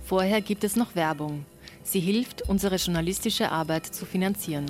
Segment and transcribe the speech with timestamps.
[0.02, 1.44] Vorher gibt es noch Werbung.
[1.92, 4.64] Sie hilft, unsere journalistische Arbeit zu finanzieren.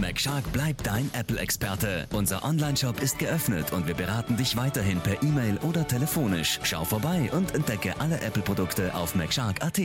[0.00, 2.08] McShark bleibt dein Apple-Experte.
[2.12, 6.58] Unser Online-Shop ist geöffnet und wir beraten dich weiterhin per E-Mail oder telefonisch.
[6.64, 9.80] Schau vorbei und entdecke alle Apple-Produkte auf McShark.at.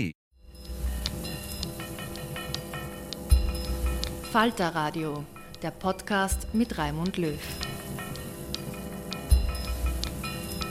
[4.32, 5.24] Falter Radio,
[5.62, 7.69] der Podcast mit Raimund Löw.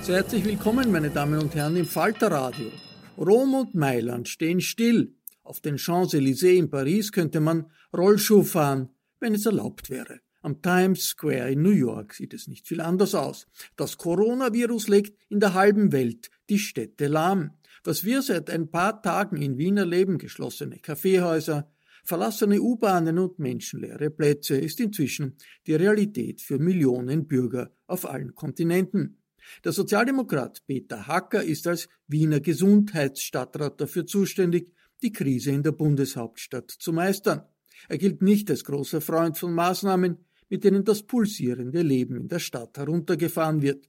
[0.09, 2.73] Sehr herzlich willkommen, meine Damen und Herren, im Falterradio.
[3.19, 5.15] Rom und Mailand stehen still.
[5.43, 8.89] Auf den Champs-Élysées in Paris könnte man Rollschuh fahren,
[9.21, 10.21] wenn es erlaubt wäre.
[10.41, 13.49] Am Times Square in New York sieht es nicht viel anders aus.
[13.77, 17.51] Das Coronavirus legt in der halben Welt die Städte lahm.
[17.85, 21.71] Was wir seit ein paar Tagen in Wien erleben, geschlossene Kaffeehäuser,
[22.03, 25.37] verlassene U-Bahnen und menschenleere Plätze, ist inzwischen
[25.67, 29.18] die Realität für Millionen Bürger auf allen Kontinenten.
[29.65, 34.73] Der Sozialdemokrat Peter Hacker ist als Wiener Gesundheitsstadtrat dafür zuständig,
[35.03, 37.43] die Krise in der Bundeshauptstadt zu meistern.
[37.89, 42.39] Er gilt nicht als großer Freund von Maßnahmen, mit denen das pulsierende Leben in der
[42.39, 43.89] Stadt heruntergefahren wird.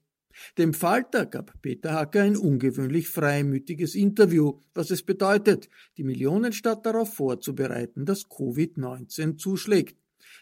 [0.57, 7.13] Dem Falter gab Peter Hacker ein ungewöhnlich freimütiges Interview, was es bedeutet, die Millionenstadt darauf
[7.15, 9.97] vorzubereiten, dass Covid-19 zuschlägt.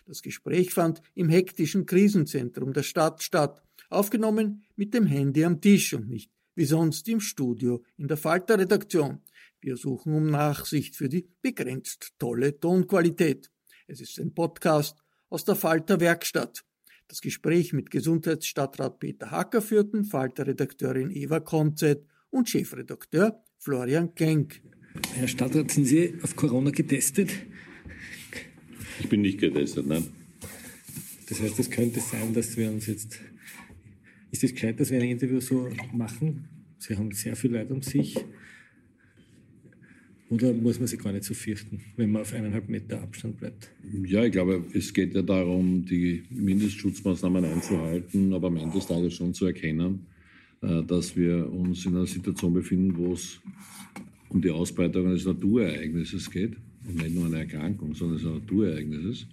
[0.06, 5.94] Das Gespräch fand im hektischen Krisenzentrum der Stadt statt, aufgenommen mit dem Handy am Tisch
[5.94, 9.20] und nicht wie sonst im Studio in der Falter-Redaktion.
[9.62, 13.52] Wir suchen um Nachsicht für die begrenzt tolle Tonqualität.
[13.86, 14.98] Es ist ein Podcast
[15.30, 16.64] aus der Falter Werkstatt.
[17.08, 24.62] Das Gespräch mit Gesundheitsstadtrat Peter Hacker führten Falter-Redakteurin Eva Konzett und Chefredakteur Florian Klenk.
[25.14, 27.30] Herr Stadtrat, sind Sie auf Corona getestet?
[29.00, 30.08] Ich bin nicht getestet, nein.
[31.30, 33.20] Das heißt, es könnte sein, dass wir uns jetzt
[34.32, 36.48] ist es gescheit, dass wir ein Interview so machen?
[36.78, 38.16] Sie haben sehr viel Leid um sich.
[40.30, 43.72] Oder muss man sich gar nicht so fürchten, wenn man auf eineinhalb Meter Abstand bleibt?
[44.04, 49.14] Ja, ich glaube, es geht ja darum, die Mindestschutzmaßnahmen einzuhalten, aber am Ende des Tages
[49.14, 50.06] schon zu erkennen,
[50.62, 53.40] äh, dass wir uns in einer Situation befinden, wo es
[54.28, 56.58] um die Ausbreitung eines Naturereignisses geht.
[56.86, 59.28] Und nicht nur eine Erkrankung, sondern eines Naturereignisses.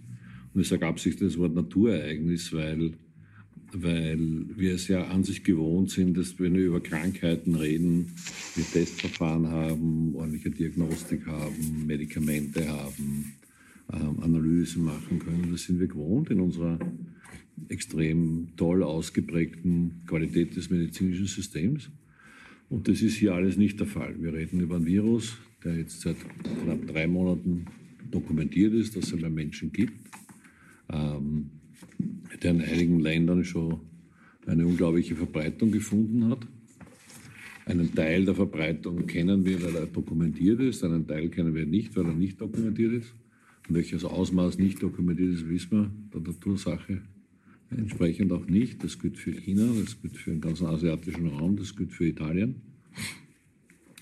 [0.53, 2.93] Und ich sage absichtlich das Wort Naturereignis, weil
[3.83, 4.19] weil
[4.57, 8.13] wir es ja an sich gewohnt sind, dass wenn wir über Krankheiten reden,
[8.55, 13.35] wir Testverfahren haben, ordentliche Diagnostik haben, Medikamente haben,
[13.93, 15.49] ähm, Analysen machen können.
[15.51, 16.79] Das sind wir gewohnt in unserer
[17.69, 21.91] extrem toll ausgeprägten Qualität des medizinischen Systems.
[22.69, 24.17] Und das ist hier alles nicht der Fall.
[24.21, 26.17] Wir reden über ein Virus, der jetzt seit
[26.63, 27.67] knapp drei Monaten
[28.11, 29.95] dokumentiert ist, dass es bei Menschen gibt.
[30.91, 31.51] Ähm,
[32.43, 33.81] der in einigen Ländern schon
[34.47, 36.47] eine unglaubliche Verbreitung gefunden hat.
[37.67, 41.97] Einen Teil der Verbreitung kennen wir, weil er dokumentiert ist, einen Teil kennen wir nicht,
[41.97, 43.15] weil er nicht dokumentiert ist.
[43.69, 47.01] Und welches Ausmaß nicht dokumentiert ist, wissen wir der Natursache
[47.71, 48.85] entsprechend auch nicht.
[48.85, 52.57] Das gilt für China, das gilt für den ganzen asiatischen Raum, das gilt für Italien.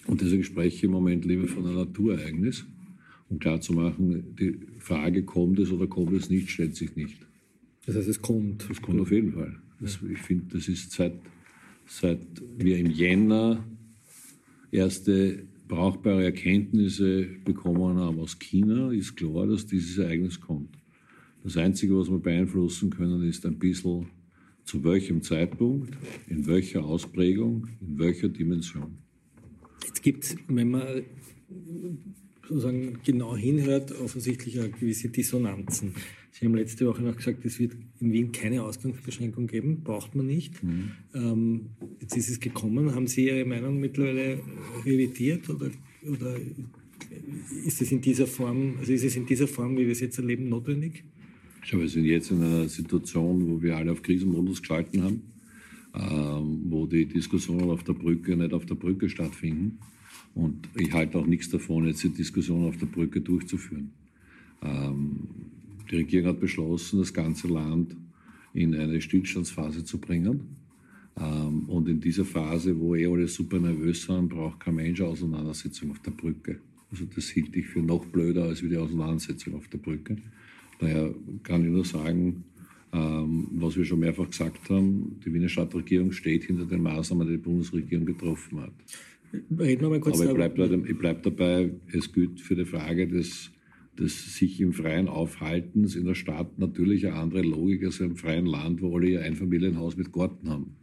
[0.07, 2.65] Und deswegen spreche ich im Moment lieber von einem Naturereignis,
[3.29, 7.19] um klarzumachen, die Frage, kommt es oder kommt es nicht, stellt sich nicht.
[7.87, 8.69] Das heißt, es kommt.
[8.71, 9.57] Es kommt auf jeden Fall.
[9.81, 11.15] Das, ich finde, das ist seit
[11.87, 12.21] seit
[12.57, 13.65] wir im Jänner
[14.71, 20.77] erste brauchbare Erkenntnisse bekommen haben aus China, ist klar, dass dieses Ereignis kommt.
[21.45, 24.07] Das Einzige, was wir beeinflussen können, ist ein bisschen
[24.65, 25.97] zu welchem Zeitpunkt,
[26.29, 28.99] in welcher Ausprägung, in welcher Dimension.
[29.85, 31.03] Jetzt gibt es, wenn man
[32.49, 35.95] sozusagen genau hinhört, offensichtlich auch gewisse Dissonanzen.
[36.33, 40.27] Sie haben letzte Woche noch gesagt, es wird in Wien keine Ausgangsbeschränkung geben, braucht man
[40.27, 40.63] nicht.
[40.63, 40.91] Mhm.
[41.15, 41.61] Ähm,
[42.01, 42.95] jetzt ist es gekommen.
[42.95, 44.41] Haben Sie Ihre Meinung mittlerweile
[44.85, 45.71] revidiert oder,
[46.03, 46.37] oder
[47.65, 50.19] ist es in dieser Form, also ist es in dieser Form, wie wir es jetzt
[50.19, 51.05] erleben, notwendig?
[51.63, 55.23] Schau, wir sind jetzt in einer Situation, wo wir alle auf Krisenmodus geschalten haben,
[55.95, 59.79] ähm, wo die Diskussionen auf der Brücke nicht auf der Brücke stattfinden.
[60.35, 63.91] Und ich halte auch nichts davon, jetzt die Diskussion auf der Brücke durchzuführen.
[64.63, 65.21] Ähm,
[65.91, 67.97] die Regierung hat beschlossen, das ganze Land
[68.55, 70.41] in eine Stillstandsphase zu bringen.
[71.21, 75.91] Ähm, und in dieser Phase, wo eh alle super nervös sind, braucht kein Mensch Auseinandersetzung
[75.91, 76.61] auf der Brücke.
[76.91, 80.17] Also das hielt ich für noch blöder als wie die Auseinandersetzung auf der Brücke.
[80.79, 82.45] Daher kann ich nur sagen,
[82.93, 87.35] ähm, was wir schon mehrfach gesagt haben, die Wiener Stadtregierung steht hinter den Maßnahmen, die
[87.35, 88.73] die Bundesregierung getroffen hat.
[89.33, 93.51] Reden wir mal kurz Aber ich bleibe bleib dabei, es gilt für die Frage des,
[93.99, 98.47] des sich im freien Aufhaltens in der Stadt natürlich eine andere Logik als im freien
[98.47, 100.77] Land, wo alle ihr Einfamilienhaus mit Garten haben.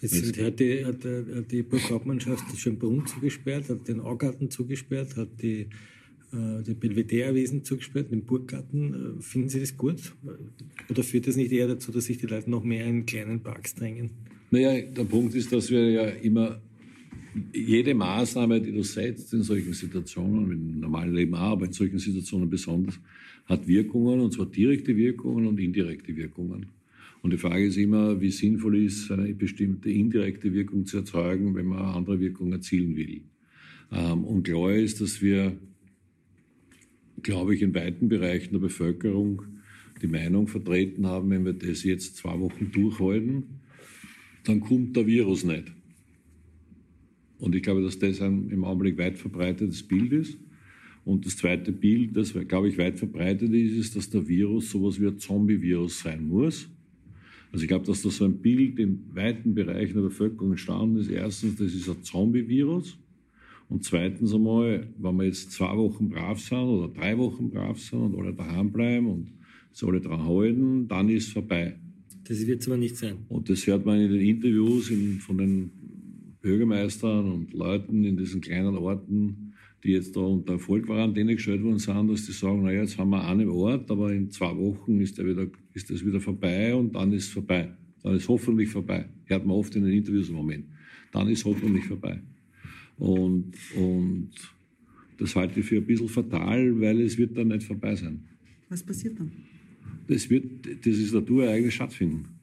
[0.00, 1.04] Das sind, hat die, hat
[1.50, 5.68] die Burghauptmannschaft Schönbrunn zugesperrt, hat den Augarten zugesperrt, hat die,
[6.32, 9.18] äh, die Belvedere-Wiesen zugesperrt, den Burggarten.
[9.18, 10.14] Äh, finden Sie das gut?
[10.88, 13.74] Oder führt das nicht eher dazu, dass sich die Leute noch mehr in kleinen Parks
[13.74, 14.10] drängen?
[14.50, 16.60] Naja, der Punkt ist, dass wir ja immer
[17.52, 21.98] jede Maßnahme, die du setzt in solchen Situationen, im normalen Leben auch, aber in solchen
[21.98, 22.98] Situationen besonders,
[23.46, 26.66] hat Wirkungen, und zwar direkte Wirkungen und indirekte Wirkungen.
[27.22, 31.66] Und die Frage ist immer, wie sinnvoll ist, eine bestimmte indirekte Wirkung zu erzeugen, wenn
[31.66, 33.20] man eine andere Wirkung erzielen will.
[33.92, 35.56] Ähm, und klar ist, dass wir,
[37.22, 39.42] glaube ich, in weiten Bereichen der Bevölkerung
[40.00, 43.44] die Meinung vertreten haben, wenn wir das jetzt zwei Wochen durchhalten,
[44.44, 45.72] dann kommt der Virus nicht.
[47.40, 50.38] Und ich glaube, dass das ein im Augenblick weit verbreitetes Bild ist.
[51.04, 55.00] Und das zweite Bild, das, glaube ich, weit verbreitet ist, ist, dass der Virus sowas
[55.00, 56.68] wie ein Zombie-Virus sein muss.
[57.52, 61.10] Also ich glaube, dass da so ein Bild in weiten Bereichen der Bevölkerung entstanden ist.
[61.10, 62.96] Erstens, das ist ein Zombie-Virus.
[63.68, 68.00] Und zweitens einmal, wenn wir jetzt zwei Wochen brav sind oder drei Wochen brav sind
[68.00, 69.28] und alle daheim bleiben und
[69.72, 71.76] es alle dran halten, dann ist es vorbei.
[72.24, 73.18] Das wird es aber nicht sein.
[73.28, 75.70] Und das hört man in den Interviews in, von den
[76.42, 79.54] Bürgermeistern und Leuten in diesen kleinen Orten,
[79.84, 83.26] die jetzt da unter Vollquarantäne gestellt worden sind, dass die sagen, naja, jetzt haben wir
[83.26, 87.12] einen Ort, aber in zwei Wochen ist, der wieder, ist das wieder vorbei und dann
[87.12, 87.70] ist es vorbei.
[88.02, 89.06] Dann ist hoffentlich vorbei.
[89.26, 90.66] Hört man oft in den Interviews im Moment.
[91.12, 92.20] Dann ist hoffentlich vorbei.
[92.96, 94.30] Und, und
[95.18, 98.24] das halte ich für ein bisschen fatal, weil es wird dann nicht vorbei sein.
[98.68, 99.32] Was passiert dann?
[100.06, 102.39] Das wird dieses Naturereignis stattfinden.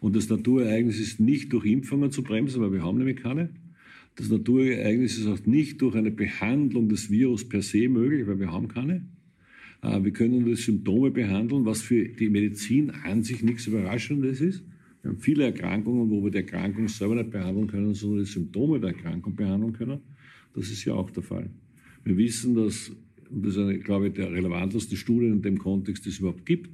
[0.00, 3.50] Und das Naturereignis ist nicht durch Impfungen zu bremsen, weil wir haben nämlich keine.
[4.16, 8.52] Das Naturereignis ist auch nicht durch eine Behandlung des Virus per se möglich, weil wir
[8.52, 9.06] haben keine.
[9.82, 14.64] Äh, wir können nur Symptome behandeln, was für die Medizin an sich nichts Überraschendes ist.
[15.02, 18.80] Wir haben viele Erkrankungen, wo wir die Erkrankung selber nicht behandeln können, sondern die Symptome
[18.80, 20.00] der Erkrankung behandeln können.
[20.54, 21.50] Das ist ja auch der Fall.
[22.04, 22.90] Wir wissen, dass,
[23.30, 26.44] und das ist, eine, glaube ich, der relevanteste Studie in dem Kontext, die es überhaupt
[26.46, 26.68] gibt,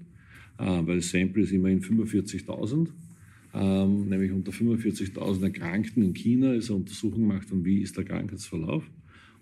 [0.59, 2.89] äh, weil das Sample ist immerhin 45.000
[3.55, 8.05] ähm, nämlich unter 45.000 Erkrankten in China ist eine Untersuchung gemacht und wie ist der
[8.05, 8.85] Krankheitsverlauf.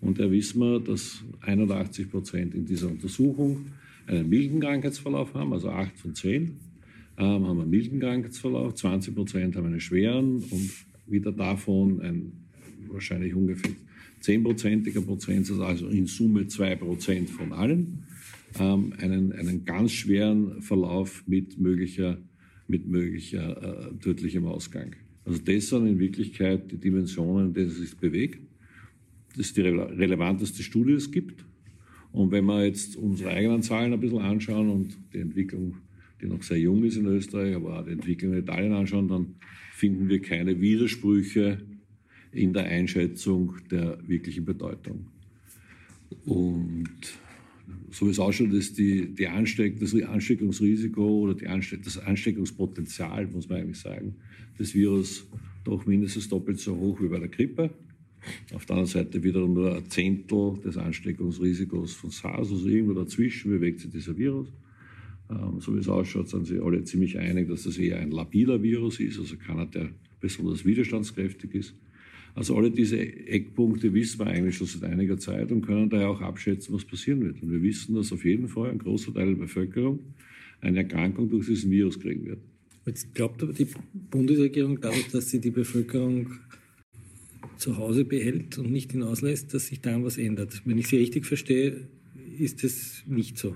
[0.01, 3.65] Und da wissen wir, dass 81 Prozent in dieser Untersuchung
[4.05, 6.51] einen milden Krankheitsverlauf haben, also 8 von 10
[7.17, 10.69] ähm, haben einen milden Krankheitsverlauf, 20 Prozent haben einen schweren und
[11.07, 12.33] wieder davon ein
[12.89, 13.71] wahrscheinlich ungefähr
[14.21, 18.03] 10-prozentiger Prozentsatz, also in Summe 2 Prozent von allen,
[18.59, 22.17] ähm, einen, einen ganz schweren Verlauf mit möglicher
[22.73, 24.95] mit möglicher äh, tödlichem Ausgang.
[25.25, 28.39] Also das sind in Wirklichkeit die Dimensionen, in denen es sich bewegt.
[29.35, 31.45] Das ist die relevanteste Studie, die es gibt.
[32.11, 35.75] Und wenn wir jetzt unsere eigenen Zahlen ein bisschen anschauen und die Entwicklung,
[36.19, 39.35] die noch sehr jung ist in Österreich, aber auch die Entwicklung in Italien anschauen, dann
[39.73, 41.59] finden wir keine Widersprüche
[42.31, 45.05] in der Einschätzung der wirklichen Bedeutung.
[46.25, 47.19] Und
[47.91, 53.27] so wie es ausschaut, ist die, die Ansteck, das Ansteckungsrisiko oder die Ansteck, das Ansteckungspotenzial,
[53.27, 54.15] muss man eigentlich sagen,
[54.59, 55.25] des Virus
[55.63, 57.69] doch mindestens doppelt so hoch wie bei der Grippe.
[58.53, 63.51] Auf der anderen Seite wiederum nur ein Zehntel des Ansteckungsrisikos von SARS, also irgendwo dazwischen
[63.51, 64.47] bewegt sich dieser Virus.
[65.29, 68.61] Ähm, so wie es ausschaut, sind sich alle ziemlich einig, dass das eher ein labiler
[68.61, 69.89] Virus ist, also keiner, der
[70.19, 71.75] besonders widerstandskräftig ist.
[72.35, 76.21] Also alle diese Eckpunkte wissen wir eigentlich schon seit einiger Zeit und können daher auch
[76.21, 77.41] abschätzen, was passieren wird.
[77.43, 79.99] Und wir wissen, dass auf jeden Fall ein großer Teil der Bevölkerung
[80.61, 82.39] eine Erkrankung durch diesen Virus kriegen wird.
[82.85, 86.31] Jetzt glaubt aber die Bundesregierung dadurch, dass sie die Bevölkerung
[87.57, 90.61] zu Hause behält und nicht hinauslässt, dass sich daran was ändert.
[90.65, 91.87] Wenn ich Sie richtig verstehe,
[92.37, 93.55] ist das nicht so.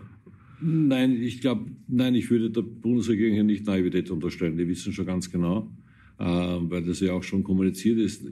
[0.61, 4.57] Nein, ich glaube, nein, ich würde der Bundesregierung hier nicht Naivität unterstellen.
[4.57, 5.71] Die wissen schon ganz genau,
[6.19, 8.23] äh, weil das ja auch schon kommuniziert ist.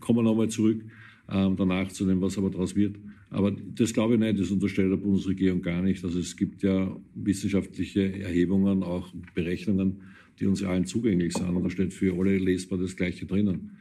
[0.00, 0.82] Kommen wir nochmal zurück
[1.28, 2.96] äh, danach zu dem, was aber daraus wird.
[3.30, 6.04] Aber das glaube ich nicht, das unterstellt der Bundesregierung gar nicht.
[6.04, 10.02] Also es gibt ja wissenschaftliche Erhebungen, auch Berechnungen,
[10.38, 11.48] die uns allen zugänglich sind.
[11.48, 13.72] Und da steht für alle lesbar das Gleiche drinnen.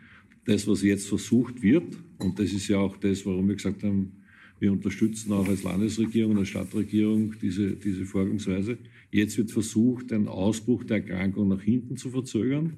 [0.46, 4.14] Das, was jetzt versucht wird, und das ist ja auch das, warum wir gesagt haben,
[4.60, 8.78] wir unterstützen auch als Landesregierung und als Stadtregierung diese, diese Vorgangsweise.
[9.12, 12.78] Jetzt wird versucht, den Ausbruch der Erkrankung nach hinten zu verzögern,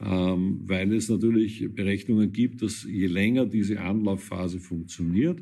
[0.00, 5.40] ähm, weil es natürlich Berechnungen gibt, dass je länger diese Anlaufphase funktioniert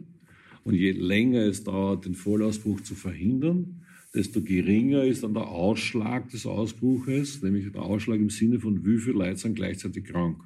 [0.65, 3.83] und je länger es dauert, den Vollausbruch zu verhindern,
[4.15, 8.99] desto geringer ist dann der Ausschlag des Ausbruches, nämlich der Ausschlag im Sinne von wie
[8.99, 10.39] viele Leute sind gleichzeitig krank.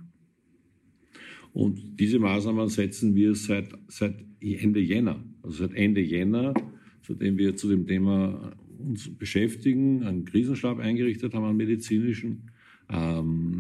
[1.53, 6.55] Und diese Maßnahmen setzen wir seit, seit Ende Jänner, also seit Ende Jänner,
[7.03, 12.51] seitdem wir zu dem Thema uns beschäftigen, einen Krisenstab eingerichtet haben, einen medizinischen.
[12.89, 13.60] Ähm,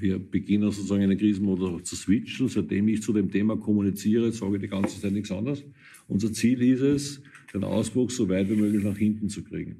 [0.00, 2.48] wir beginnen sozusagen einen Krisenmodus zu switchen.
[2.48, 5.64] Seitdem ich zu dem Thema kommuniziere, sage ich die ganze Zeit nichts anderes.
[6.08, 9.76] Unser Ziel ist es, den Ausbruch so weit wie möglich nach hinten zu kriegen.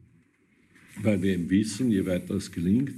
[1.02, 2.92] Weil wir eben wissen, je weiter es gelingt,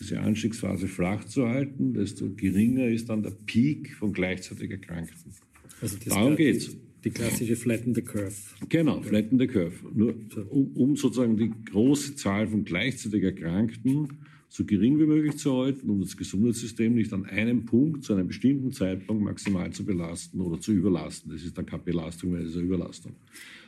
[0.00, 5.32] diese Anstiegsphase flach zu halten, desto geringer ist dann der Peak von gleichzeitig Erkrankten.
[5.80, 6.76] Also Darum geht es.
[7.04, 8.32] Die klassische Flatten the Curve.
[8.70, 9.74] Genau, Flatten the Curve.
[9.94, 10.14] Nur
[10.48, 14.08] um, um sozusagen die große Zahl von gleichzeitig Erkrankten
[14.54, 18.28] so gering wie möglich zu halten, um das Gesundheitssystem nicht an einem Punkt zu einem
[18.28, 21.32] bestimmten Zeitpunkt maximal zu belasten oder zu überlasten.
[21.32, 23.14] Das ist dann keine Belastung, weil es ist eine Überlastung.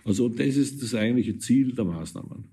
[0.04, 2.44] Also das ist das eigentliche Ziel der Maßnahmen.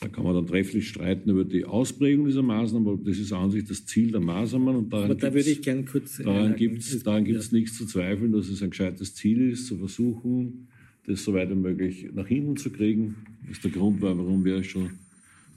[0.00, 3.50] Da kann man dann trefflich streiten über die Ausprägung dieser Maßnahmen, aber das ist an
[3.50, 4.74] sich das Ziel der Maßnahmen.
[4.74, 6.22] Und daran aber da würde ich gerne kurz.
[6.24, 7.20] Daran gibt es ja.
[7.20, 10.68] nichts zu zweifeln, dass es ein gescheites Ziel ist, zu versuchen,
[11.06, 13.16] das so weit wie möglich nach hinten zu kriegen.
[13.42, 14.92] Das ist der Grund, warum wir schon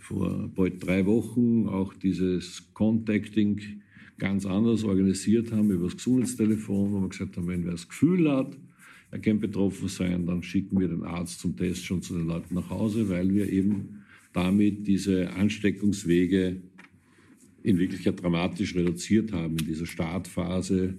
[0.01, 3.59] vor bald drei Wochen auch dieses Contacting
[4.17, 8.29] ganz anders organisiert haben über das Gesundheitstelefon, wo wir gesagt haben, wenn wer das Gefühl
[8.29, 8.57] hat,
[9.11, 12.55] er kann betroffen sein, dann schicken wir den Arzt zum Test schon zu den Leuten
[12.55, 14.03] nach Hause, weil wir eben
[14.33, 16.61] damit diese Ansteckungswege
[17.63, 20.97] in Wirklichkeit dramatisch reduziert haben in dieser Startphase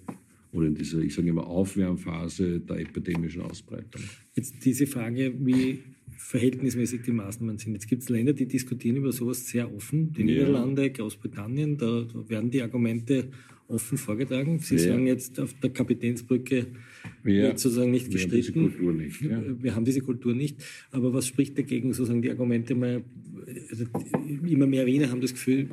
[0.53, 4.03] oder in dieser, ich sage immer, Aufwärmphase der epidemischen Ausbreitung.
[4.35, 5.83] Jetzt diese Frage, wie
[6.23, 7.75] verhältnismäßig die Maßnahmen sind.
[7.75, 10.13] Jetzt gibt es Länder, die diskutieren über sowas sehr offen.
[10.13, 10.27] Die ja.
[10.27, 13.29] Niederlande, Großbritannien, da, da, werden die Argumente
[13.69, 14.59] offen vorgetragen.
[14.59, 14.81] Sie ja.
[14.81, 16.67] sagen jetzt auf der Kapitänsbrücke
[17.25, 17.43] ja.
[17.49, 18.63] wird sozusagen nicht wir gestritten.
[18.63, 19.63] Haben diese Kultur nicht, ja.
[19.63, 20.57] Wir haben diese Kultur nicht.
[20.91, 23.05] Aber was spricht dagegen, sozusagen die Argumente mal,
[23.71, 23.85] also
[24.47, 25.71] immer mehr Wiener haben das Gefühl,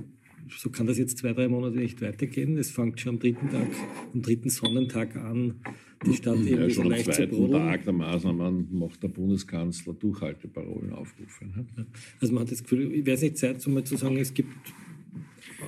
[0.58, 2.58] so kann das jetzt zwei, drei Monate nicht weitergehen.
[2.58, 3.68] Es fängt schon am dritten Tag,
[4.14, 5.62] am dritten Sonnentag an,
[6.06, 11.54] die Stadt ja, schon am zweiten Tag der Maßnahmen macht der Bundeskanzler Durchhalteparolen aufrufen.
[11.76, 11.86] Ne?
[12.22, 14.54] Also man hat das Gefühl, wäre es nicht Zeit, um mal zu sagen, es gibt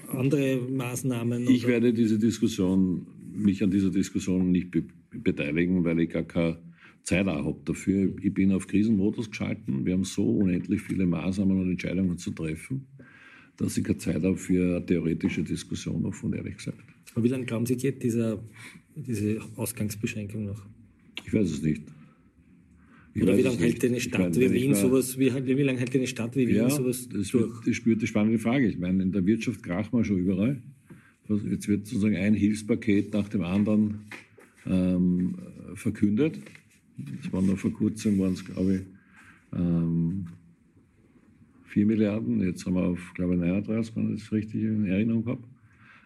[0.07, 1.49] andere Maßnahmen?
[1.49, 4.83] Ich werde diese Diskussion, mich an dieser Diskussion nicht be
[5.13, 6.59] beteiligen, weil ich gar keine
[7.03, 8.13] Zeit auch habe dafür.
[8.21, 9.85] Ich bin auf Krisenmodus geschalten.
[9.85, 12.87] Wir haben so unendlich viele Maßnahmen und Entscheidungen zu treffen,
[13.57, 16.90] dass ich keine Zeit habe für eine theoretische Diskussion davon, ehrlich gesagt.
[17.13, 18.43] Aber wie lange glauben Sie, geht dieser,
[18.95, 20.65] diese Ausgangsbeschränkung noch?
[21.25, 21.83] Ich weiß es nicht.
[23.13, 26.07] Ich Oder wie lange hält eine Stadt wie Wien sowas, wie, wie lange hält eine
[26.07, 27.65] Stadt wie Wien ja, sowas das durch?
[27.65, 28.67] Das wird die spannende Frage.
[28.67, 30.61] Ich meine, in der Wirtschaft krachen wir schon überall.
[31.49, 34.01] Jetzt wird sozusagen ein Hilfspaket nach dem anderen
[34.65, 35.35] ähm,
[35.75, 36.39] verkündet.
[36.97, 40.27] Das waren noch vor kurzem, waren es, glaube ich, ähm,
[41.65, 42.41] 4 Milliarden.
[42.41, 45.41] Jetzt haben wir auf, glaube ich, 39, wenn ich das richtig in Erinnerung habe.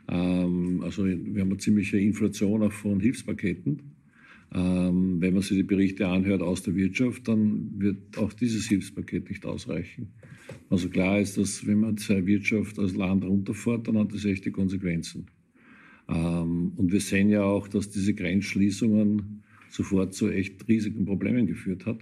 [0.08, 3.96] Ähm, also wir haben eine ziemliche Inflation auch von Hilfspaketen.
[4.54, 9.30] Ähm, wenn man sich die Berichte anhört aus der Wirtschaft, dann wird auch dieses Hilfspaket
[9.30, 10.10] nicht ausreichen.
[10.70, 14.52] Also klar ist, dass wenn man seine Wirtschaft als Land runterfährt, dann hat das echte
[14.52, 15.28] Konsequenzen.
[16.08, 21.86] Ähm, und wir sehen ja auch, dass diese Grenzschließungen sofort zu echt riesigen Problemen geführt
[21.86, 22.00] hat.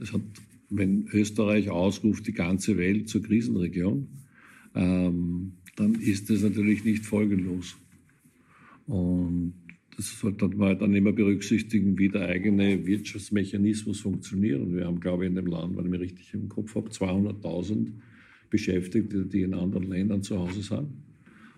[0.00, 0.22] Es hat,
[0.68, 4.08] wenn Österreich ausruft, die ganze Welt zur Krisenregion,
[4.74, 7.76] ähm, dann ist das natürlich nicht folgenlos.
[8.86, 9.54] Und
[9.96, 14.60] das sollte man dann immer berücksichtigen, wie der eigene Wirtschaftsmechanismus funktioniert.
[14.60, 16.90] Und wir haben, glaube ich, in dem Land, wenn ich mich richtig im Kopf habe,
[16.90, 17.86] 200.000
[18.50, 20.88] Beschäftigte, die in anderen Ländern zu Hause sind.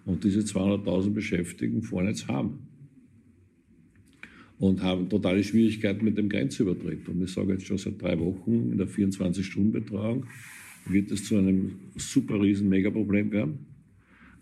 [0.05, 2.59] Und diese 200.000 Beschäftigten fahren jetzt haben
[4.59, 7.09] und haben totale Schwierigkeiten mit dem Grenzübertritt.
[7.09, 10.26] Und ich sage jetzt schon seit drei Wochen in der 24-Stunden-Betreuung
[10.87, 13.72] wird es zu einem super riesen Megaproblem werden.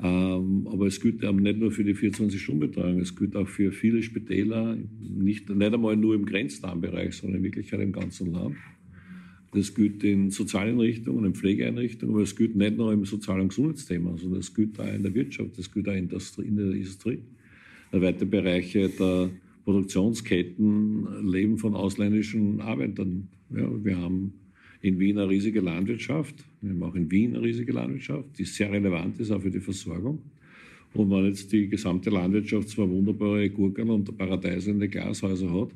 [0.03, 4.77] Ähm, aber es gilt nicht nur für die 24-Stunden-Betreuung, es gilt auch für viele Spitäler,
[4.99, 8.57] nicht, nicht einmal nur im Grenznahenbereich, sondern in Wirklichkeit im ganzen Land.
[9.53, 14.17] Das gilt in Sozialeinrichtungen, in Pflegeeinrichtungen, aber es gilt nicht nur im Sozial- und Gesundheitsthema,
[14.17, 17.19] sondern es gilt auch in der Wirtschaft, es gilt auch in der Industrie.
[17.93, 19.31] Weite Bereiche der
[19.65, 23.29] Produktionsketten leben von ausländischen Arbeitern.
[23.51, 24.33] Ja, wir haben
[24.83, 26.35] in Wien eine riesige Landwirtschaft.
[26.61, 29.61] Wir haben auch in Wien eine riesige Landwirtschaft, die sehr relevant ist auch für die
[29.61, 30.23] Versorgung.
[30.95, 35.71] Und wenn jetzt die gesamte Landwirtschaft zwar wunderbare Gurken und Paradeise in die Glashäuser hat,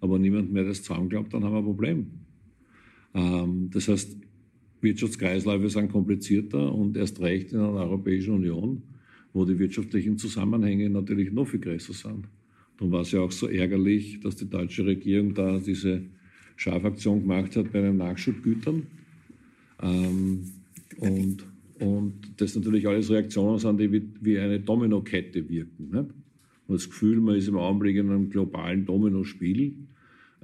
[0.00, 2.06] aber niemand mehr das zusammenklappt, dann haben wir ein Problem.
[3.14, 4.16] Ähm, das heißt,
[4.80, 8.82] Wirtschaftskreisläufe sind komplizierter und erst recht in einer Europäischen Union,
[9.32, 12.26] wo die wirtschaftlichen Zusammenhänge natürlich noch viel größer sind.
[12.76, 16.02] Darum war es ja auch so ärgerlich, dass die deutsche Regierung da diese
[16.56, 18.82] Schafaktion gemacht hat bei den Nachschubgütern.
[19.82, 20.52] Ähm,
[20.98, 21.38] und,
[21.78, 25.84] und das natürlich alles Reaktionen sind, die wie, wie eine Dominokette wirken.
[25.84, 25.92] Nicht?
[25.92, 26.10] Man hat
[26.68, 29.74] das Gefühl, man ist im Augenblick in einem globalen Dominospiel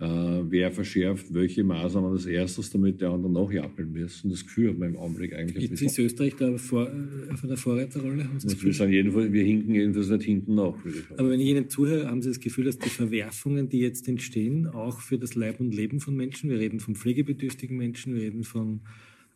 [0.03, 4.31] äh, wer verschärft welche Maßnahmen als erstes, damit die anderen nachjappeln müssen.
[4.31, 5.71] Das Gefühl hat man im Augenblick eigentlich.
[5.71, 6.91] Jetzt ist Österreich da vor,
[7.33, 8.29] auf einer Vorreiterrolle?
[8.43, 10.75] wir, sind jedenfalls, wir hinken jedenfalls nicht hinten nach.
[11.17, 14.67] Aber wenn ich Ihnen zuhöre, haben Sie das Gefühl, dass die Verwerfungen, die jetzt entstehen,
[14.67, 18.43] auch für das Leib und Leben von Menschen, wir reden von pflegebedürftigen Menschen, wir reden
[18.43, 18.81] von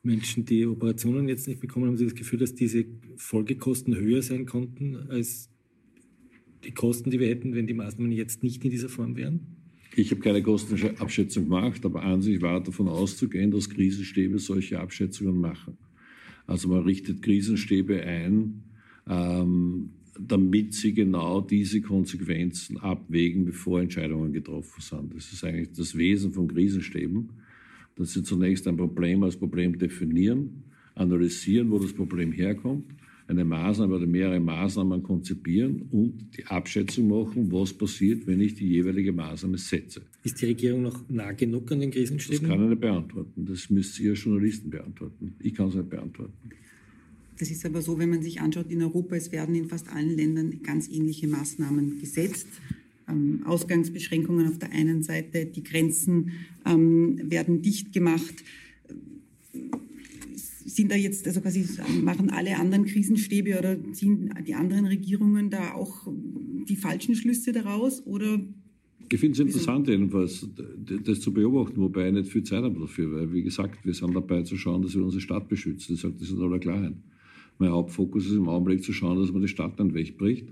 [0.02, 2.86] Menschen, die Operationen jetzt nicht bekommen, haben Sie das Gefühl, dass diese
[3.16, 5.48] Folgekosten höher sein konnten als
[6.64, 9.55] die Kosten, die wir hätten, wenn die Maßnahmen jetzt nicht in dieser Form wären?
[9.98, 15.40] Ich habe keine Kostenabschätzung gemacht, aber an sich war davon auszugehen, dass Krisenstäbe solche Abschätzungen
[15.40, 15.78] machen.
[16.46, 18.62] Also man richtet Krisenstäbe ein,
[19.08, 19.88] ähm,
[20.20, 25.16] damit sie genau diese Konsequenzen abwägen, bevor Entscheidungen getroffen sind.
[25.16, 27.30] Das ist eigentlich das Wesen von Krisenstäben,
[27.96, 30.62] dass sie zunächst ein Problem als Problem definieren,
[30.94, 32.84] analysieren, wo das Problem herkommt
[33.28, 38.68] eine Maßnahme oder mehrere Maßnahmen konzipieren und die Abschätzung machen, was passiert, wenn ich die
[38.68, 40.02] jeweilige Maßnahme setze.
[40.22, 42.48] Ist die Regierung noch nah genug an den Krisenstäben?
[42.48, 43.46] Das kann ich nicht beantworten.
[43.46, 45.34] Das müsst ihr Journalisten beantworten.
[45.40, 46.32] Ich kann es nicht beantworten.
[47.38, 50.16] Das ist aber so, wenn man sich anschaut, in Europa, es werden in fast allen
[50.16, 52.48] Ländern ganz ähnliche Maßnahmen gesetzt.
[53.08, 56.32] Ähm, Ausgangsbeschränkungen auf der einen Seite, die Grenzen
[56.64, 58.44] ähm, werden dicht gemacht
[60.66, 61.64] sind da jetzt, also quasi
[62.02, 66.08] machen alle anderen Krisenstäbe oder ziehen die anderen Regierungen da auch
[66.68, 68.40] die falschen Schlüsse daraus oder
[69.12, 70.48] ich finde es interessant, jedenfalls,
[71.04, 74.16] das zu beobachten, wobei ich nicht viel Zeit habe dafür, weil, wie gesagt, wir sind
[74.16, 75.94] dabei zu schauen, dass wir unsere Stadt beschützen.
[75.94, 76.94] Ich sage das in aller Klarheit.
[77.58, 80.48] Mein Hauptfokus ist im Augenblick zu schauen, dass man die Stadt nicht wegbricht.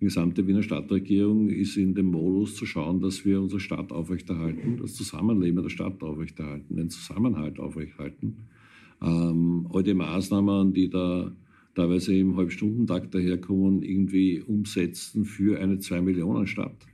[0.00, 4.78] Die gesamte Wiener Stadtregierung ist in dem Modus zu schauen, dass wir unsere Stadt aufrechterhalten,
[4.78, 8.48] das Zusammenleben der Stadt aufrechterhalten, den Zusammenhalt aufrechterhalten
[9.02, 11.32] ähm, all die Maßnahmen, die da
[11.74, 16.86] teilweise im Halbstundentakt daherkommen, irgendwie umsetzen für eine Zwei-Millionen-Stadt.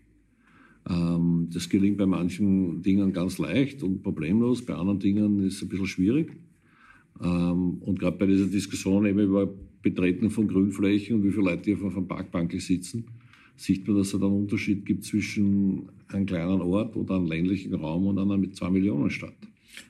[0.89, 5.63] Ähm, das gelingt bei manchen Dingen ganz leicht und problemlos, bei anderen Dingen ist es
[5.63, 6.37] ein bisschen schwierig.
[7.23, 11.75] Ähm, und gerade bei dieser Diskussion eben über Betreten von Grünflächen und wie viele Leute
[11.75, 13.05] hier auf einer Parkbank sitzen,
[13.57, 18.07] sieht man, dass es einen Unterschied gibt zwischen einem kleinen Ort oder einem ländlichen Raum
[18.07, 19.37] und einer mit zwei Millionen Stadt.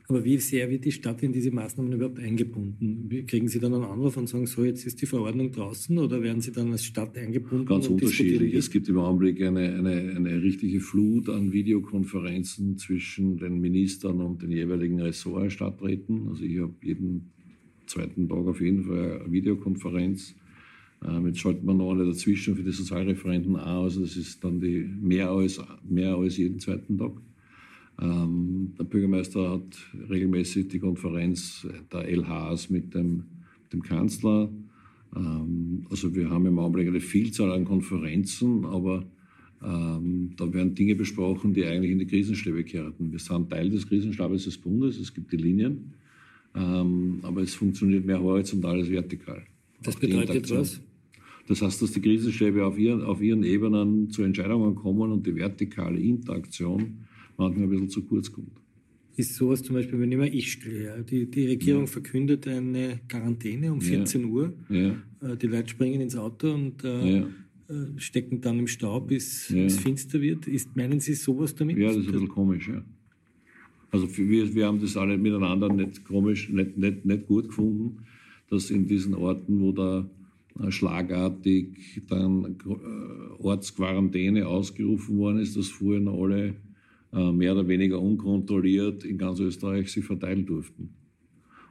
[0.08, 3.08] Aber wie sehr wird die Stadt in diese Maßnahmen überhaupt eingebunden?
[3.26, 6.40] Kriegen Sie dann einen Anruf und sagen, so, jetzt ist die Verordnung draußen oder werden
[6.40, 7.66] Sie dann als Stadt eingebunden?
[7.66, 8.54] Ganz unterschiedlich.
[8.54, 14.42] Es gibt im Augenblick eine, eine, eine richtige Flut an Videokonferenzen zwischen den Ministern und
[14.42, 16.28] den jeweiligen Ressortstadträten.
[16.28, 17.32] Also ich habe jeden
[17.86, 20.34] zweiten Tag auf jeden Fall eine Videokonferenz.
[21.06, 23.84] Ähm, jetzt schalten wir noch eine dazwischen für die Sozialreferenten an.
[23.84, 27.12] Also das ist dann die mehr als, mehr als jeden zweiten Tag.
[28.00, 29.76] Ähm, der Bürgermeister hat
[30.10, 33.24] regelmäßig die Konferenz der LHs mit dem,
[33.72, 34.50] dem Kanzler.
[35.14, 39.06] Ähm, also wir haben im Augenblick eine Vielzahl an Konferenzen, aber
[39.64, 43.10] ähm, da werden Dinge besprochen, die eigentlich in die Krisenstäbe kehrten.
[43.10, 45.94] Wir sind Teil des Krisenstabes des Bundes, es gibt die Linien,
[46.54, 49.42] ähm, aber es funktioniert mehr horizontal als vertikal.
[49.82, 50.80] Das bedeutet was?
[51.48, 55.34] Das heißt, dass die Krisenstäbe auf ihren, auf ihren Ebenen zu Entscheidungen kommen und die
[55.34, 57.05] vertikale Interaktion
[57.36, 58.52] manchmal ein bisschen zu kurz kommt.
[59.16, 61.86] Ist sowas zum Beispiel, wenn ich mal Ischgl, ja, die, die Regierung ja.
[61.86, 64.26] verkündet eine Quarantäne um 14 ja.
[64.26, 64.96] Uhr, ja.
[65.22, 67.24] Äh, die Leute springen ins Auto und äh, äh,
[67.96, 70.46] stecken dann im Staub, bis es finster wird.
[70.46, 71.78] Ist, meinen Sie sowas damit?
[71.78, 72.84] Ja, das ist ein bisschen komisch, ja.
[73.90, 78.04] Also wir, wir haben das alle miteinander nicht komisch, nicht, nicht, nicht gut gefunden,
[78.50, 80.06] dass in diesen Orten, wo da
[80.60, 82.56] äh, schlagartig dann
[83.38, 86.54] Ortsquarantäne ausgerufen worden ist, dass vorher noch alle
[87.16, 90.90] mehr oder weniger unkontrolliert in ganz Österreich sich verteilen durften.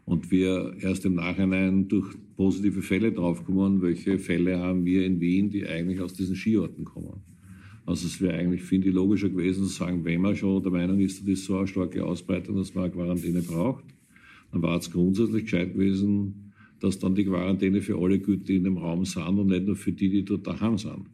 [0.06, 5.50] Und wir erst im Nachhinein durch positive Fälle draufkommen, welche Fälle haben wir in Wien,
[5.50, 7.22] die eigentlich aus diesen Skiorten kommen.
[7.88, 11.00] Also es wäre eigentlich, finde ich, logischer gewesen zu sagen, wenn man schon der Meinung
[11.00, 13.86] ist, das ist so eine starke Ausbreitung, dass man eine Quarantäne braucht,
[14.52, 18.78] dann war es grundsätzlich gescheit gewesen, dass dann die Quarantäne für alle die in dem
[18.78, 21.06] Raum sind und nicht nur für die, die dort daheim sind.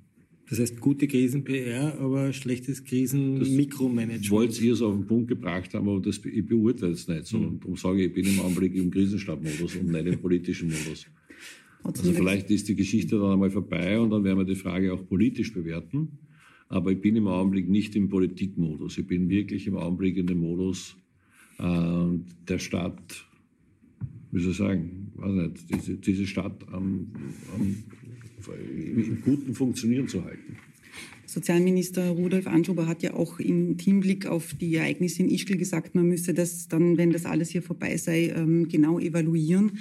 [0.52, 4.30] Das heißt, gute Krisen-PR, aber schlechtes Krisen-Mikromanagement.
[4.32, 7.38] Wollt ihr es auf den Punkt gebracht haben, aber das, ich beurteile es nicht so.
[7.38, 7.46] Mhm.
[7.46, 11.06] Und darum sage ich, ich bin im Augenblick im Krisenstabmodus und nicht im politischen Modus.
[11.84, 15.08] Also vielleicht ist die Geschichte dann einmal vorbei und dann werden wir die Frage auch
[15.08, 16.20] politisch bewerten.
[16.68, 18.98] Aber ich bin im Augenblick nicht im Politikmodus.
[18.98, 20.98] Ich bin wirklich im Augenblick in dem Modus,
[21.60, 22.08] äh,
[22.50, 23.26] der Staat
[24.32, 27.08] wie soll ich sagen, weiß nicht, diese, diese Stadt am,
[27.54, 27.84] am,
[28.48, 30.58] im guten Funktionieren zu halten.
[31.26, 36.08] Sozialminister Rudolf Anschober hat ja auch im Teamblick auf die Ereignisse in Ischgl gesagt, man
[36.08, 39.80] müsse das dann, wenn das alles hier vorbei sei, ähm, genau evaluieren.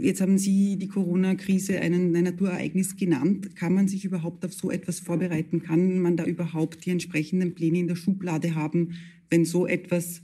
[0.00, 3.54] Jetzt haben Sie die Corona-Krise ein Naturereignis genannt.
[3.56, 5.62] Kann man sich überhaupt auf so etwas vorbereiten?
[5.62, 8.94] Kann man da überhaupt die entsprechenden Pläne in der Schublade haben,
[9.30, 10.20] wenn so etwas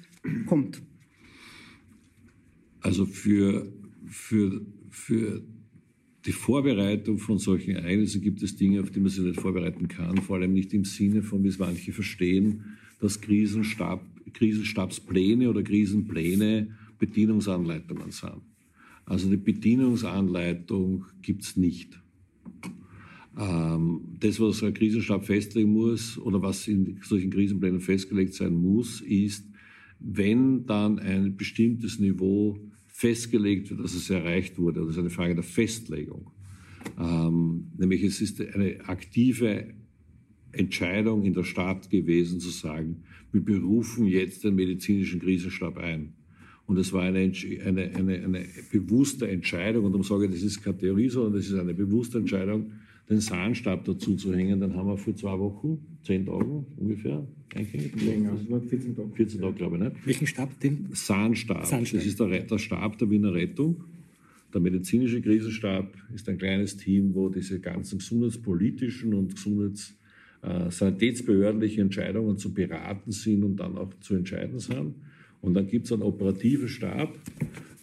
[0.47, 0.83] kommt?
[2.81, 3.73] Also für,
[4.07, 5.43] für, für
[6.27, 10.19] die Vorbereitung von solchen Ereignissen gibt es Dinge, auf die man sich nicht vorbereiten kann,
[10.19, 12.65] vor allem nicht im Sinne von, wie es manche verstehen,
[13.01, 18.43] dass Krisenstab, Krisenstabspläne oder Krisenpläne Bedienungsanleitungen sind.
[19.07, 21.99] Also eine Bedienungsanleitung gibt es nicht.
[23.39, 29.01] Ähm, das, was ein Krisenstab festlegen muss oder was in solchen Krisenplänen festgelegt sein muss,
[29.01, 29.47] ist,
[30.01, 32.59] wenn dann ein bestimmtes Niveau
[32.99, 34.81] festgelegt dass es erreicht wurde.
[34.81, 36.33] Das ist eine Frage der Festlegung.
[36.99, 39.73] Ähm, nämlich es ist eine aktive
[40.51, 46.15] Entscheidung in der Stadt gewesen zu sagen, wir berufen jetzt den medizinischen Krisenstab ein.
[46.67, 47.21] Und es war eine,
[47.65, 51.47] eine, eine, eine bewusste Entscheidung, und darum sage ich, das ist keine Theorie, sondern das
[51.47, 52.73] ist eine bewusste Entscheidung,
[53.09, 54.61] den Sahnstab dazu zu hängen.
[54.61, 58.03] Dann haben wir vor zwei Wochen, zehn Tagen ungefähr, eingehängt.
[58.03, 59.11] Länger, also 14 Tage.
[59.15, 60.07] 14 Tage, glaube ich, nicht?
[60.07, 60.89] Welchen Stab denn?
[60.93, 61.67] Sahnstab.
[61.67, 61.99] Sahnstab.
[62.01, 63.85] Das ist der, der Stab der Wiener Rettung.
[64.53, 69.95] Der medizinische Krisenstab ist ein kleines Team, wo diese ganzen gesundheitspolitischen und gesundheits
[70.43, 74.95] äh, sanitätsbehördliche Entscheidungen zu beraten sind und dann auch zu entscheiden sind.
[75.41, 77.17] Und dann gibt es einen operativen Stab,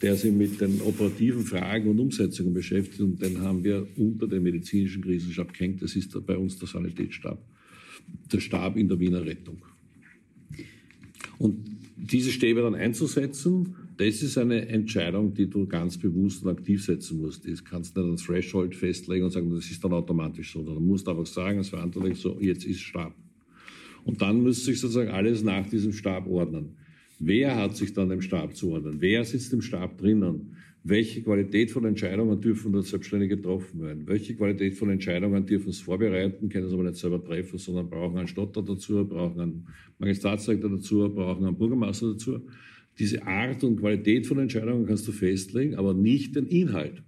[0.01, 2.99] der sich mit den operativen Fragen und Umsetzungen beschäftigt.
[3.01, 5.81] Und den haben wir unter dem medizinischen Krisenstab gehängt.
[5.81, 7.41] Das ist bei uns der Sanitätsstab,
[8.31, 9.61] der Stab in der Wiener Rettung.
[11.37, 11.57] Und
[11.95, 17.21] diese Stäbe dann einzusetzen, das ist eine Entscheidung, die du ganz bewusst und aktiv setzen
[17.21, 17.47] musst.
[17.47, 20.61] Das kannst du nicht als Threshold festlegen und sagen, das ist dann automatisch so.
[20.61, 23.15] Du musst einfach sagen, als Verantwortlich so, jetzt ist Stab.
[24.03, 26.75] Und dann müsste sich sozusagen alles nach diesem Stab ordnen.
[27.19, 28.97] Wer hat sich dann dem Stab zuordnen?
[28.99, 30.55] Wer sitzt im Stab drinnen?
[30.83, 34.05] Welche Qualität von Entscheidungen dürfen dort selbstständig getroffen werden?
[34.05, 38.17] Welche Qualität von Entscheidungen dürfen es vorbereiten, können es aber nicht selber treffen, sondern brauchen
[38.17, 42.41] einen Stotter dazu, brauchen einen Magistratsdirektor dazu, brauchen einen Bürgermeister dazu.
[42.99, 47.01] Diese Art und Qualität von Entscheidungen kannst du festlegen, aber nicht den Inhalt.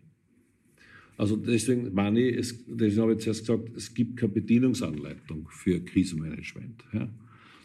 [1.17, 6.83] Also deswegen es, deswegen habe ich zuerst gesagt, es gibt keine Bedienungsanleitung für Krisenmanagement.
[6.93, 7.09] Ja?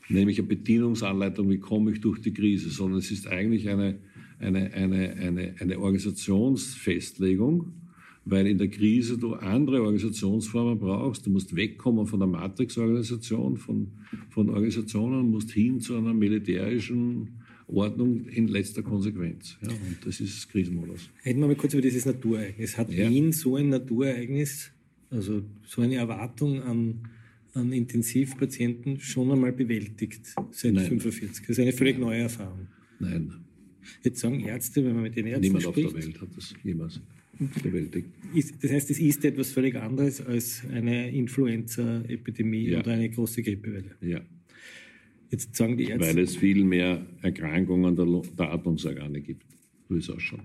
[0.08, 3.98] Nämlich eine Bedienungsanleitung, wie komme ich durch die Krise, sondern es ist eigentlich eine,
[4.38, 7.72] eine, eine, eine, eine Organisationsfestlegung,
[8.24, 11.26] weil in der Krise du andere Organisationsformen brauchst.
[11.26, 13.88] Du musst wegkommen von der Matrix-Organisation, von,
[14.30, 19.56] von Organisationen, musst hin zu einer militärischen Ordnung in letzter Konsequenz.
[19.62, 21.08] Ja, und das ist Krisenmodus.
[21.24, 22.76] Reden wir mal kurz über dieses Naturereignis.
[22.76, 23.08] Hat ja.
[23.08, 24.72] Wien so ein Naturereignis,
[25.10, 27.08] also so eine Erwartung an
[27.54, 30.86] an Intensivpatienten schon einmal bewältigt seit Nein.
[30.86, 31.46] 45.
[31.46, 32.66] Das ist eine völlig neue Erfahrung.
[32.98, 33.32] Nein.
[34.02, 35.76] Jetzt sagen Ärzte, wenn man mit den Ärzten Niemand spricht...
[35.76, 37.00] Niemand auf der Welt hat das jemals
[37.62, 38.08] bewältigt.
[38.34, 42.80] Ist, das heißt, es ist etwas völlig anderes als eine Influenza-Epidemie ja.
[42.80, 43.96] oder eine große Grippewelle.
[44.00, 44.20] Ja.
[45.30, 46.06] Jetzt sagen die Ärzte...
[46.06, 48.06] Weil es viel mehr Erkrankungen der,
[48.38, 49.46] der Atmungsorgane gibt.
[49.88, 50.40] So ist es auch schon.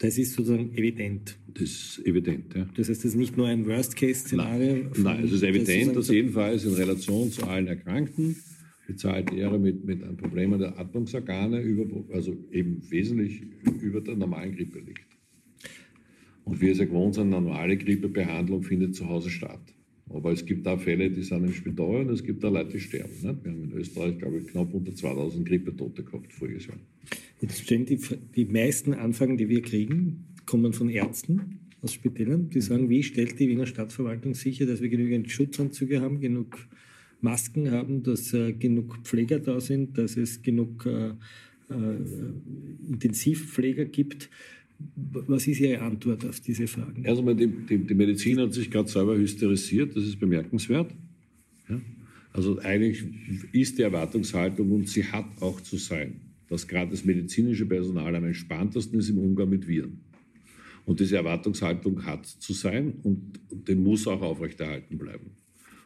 [0.00, 1.38] Das ist sozusagen evident.
[1.52, 2.66] Das ist evident, ja.
[2.74, 4.72] Das heißt, das ist nicht nur ein Worst-Case-Szenario.
[4.72, 8.34] Nein, nein, es ist evident, dass jedenfalls in Relation zu allen Erkrankten
[8.88, 11.84] die Zahl derer mit, mit einem Problem der Atmungsorgane über,
[12.14, 13.42] also eben wesentlich
[13.82, 15.06] über der normalen Grippe liegt.
[16.44, 19.60] Und wir es ja gewohnt sind, eine normale Grippebehandlung findet zu Hause statt.
[20.12, 22.80] Aber es gibt auch Fälle, die sind im Spital und es gibt auch Leute, die
[22.80, 23.12] sterben.
[23.12, 23.44] Nicht?
[23.44, 26.78] Wir haben in Österreich, glaube ich, knapp unter 2000 Grippetote gehabt voriges Jahr.
[27.40, 27.98] Jetzt stehen die,
[28.34, 33.38] die meisten Anfragen, die wir kriegen, kommen von Ärzten aus Spitälern, die sagen, wie stellt
[33.38, 36.58] die Wiener Stadtverwaltung sicher, dass wir genügend Schutzanzüge haben, genug
[37.20, 41.10] Masken haben, dass äh, genug Pfleger da sind, dass es genug äh,
[41.70, 41.96] äh,
[42.88, 44.30] Intensivpfleger gibt.
[45.12, 47.06] Was ist Ihre Antwort auf diese Fragen?
[47.06, 50.94] Also die, die, die Medizin hat sich gerade selber hysterisiert, das ist bemerkenswert.
[51.68, 51.80] Ja?
[52.32, 53.04] Also eigentlich
[53.52, 58.24] ist die Erwartungshaltung und sie hat auch zu sein, dass gerade das medizinische Personal am
[58.24, 60.00] entspanntesten ist im Umgang mit Viren.
[60.86, 65.30] Und diese Erwartungshaltung hat zu sein und, und die muss auch aufrechterhalten bleiben.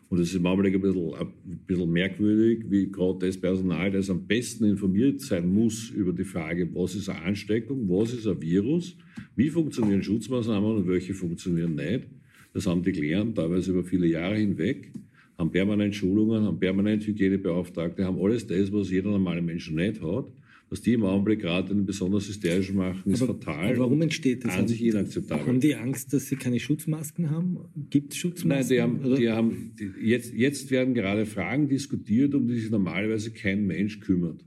[0.09, 4.27] Und es ist manchmal ein bisschen, ein bisschen merkwürdig, wie gerade das Personal, das am
[4.27, 8.97] besten informiert sein muss über die Frage, was ist eine Ansteckung, was ist ein Virus,
[9.35, 12.07] wie funktionieren Schutzmaßnahmen und welche funktionieren nicht.
[12.53, 14.93] Das haben die gelernt, teilweise über viele Jahre hinweg,
[15.37, 20.27] haben permanent Schulungen, haben permanent Hygienebeauftragte, haben alles das, was jeder normale Mensch nicht hat.
[20.71, 23.71] Was die im Augenblick gerade einen besonders hysterischen machen, ist aber, fatal.
[23.71, 24.55] Aber warum entsteht das?
[24.55, 25.47] An sich inakzeptabel.
[25.47, 27.59] Haben die Angst, dass sie keine Schutzmasken haben?
[27.91, 28.49] Gibt es Schutzmasken?
[28.49, 32.71] Nein, die haben, die haben die, jetzt, jetzt werden gerade Fragen diskutiert, um die sich
[32.71, 34.45] normalerweise kein Mensch kümmert.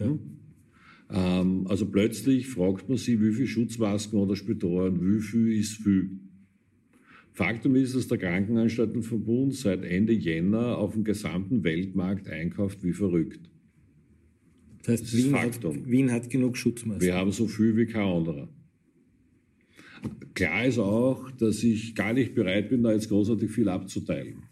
[0.00, 0.18] Ja?
[1.12, 6.10] Ähm, also plötzlich fragt man sich, wie viele Schutzmasken oder Spitäler, wie viel ist viel.
[7.32, 13.51] Faktum ist, dass der Krankenanstaltenverbund seit Ende Jänner auf dem gesamten Weltmarkt einkauft wie verrückt.
[14.82, 17.06] Das heißt, das Wien, hat, Wien, hat, genug Schutzmasken.
[17.06, 18.48] Wir haben so viel wie kein anderer.
[20.34, 24.42] Klar ist auch, dass ich gar nicht bereit bin, da jetzt großartig viel abzuteilen.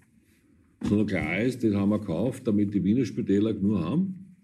[0.83, 4.37] Sondern klar ist, den haben wir gekauft, damit die Wiener Spitäler nur haben.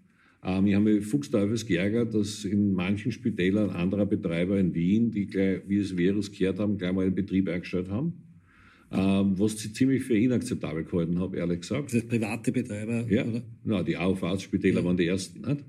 [0.43, 5.25] Ähm, ich habe mich fuchsteufels geärgert, dass in manchen Spitälern anderer Betreiber in Wien, die
[5.25, 8.13] gleich, wie es Virus gehört haben, gleich mal einen Betrieb eingestellt haben.
[8.91, 11.87] Ähm, was ich ziemlich für inakzeptabel gehalten habe, ehrlich gesagt.
[11.87, 13.05] Das heißt private Betreiber?
[13.09, 13.43] Ja, oder?
[13.63, 14.85] Na, die Aufahrtsspitäler ja.
[14.85, 15.41] waren die ersten.
[15.41, 15.65] Nicht?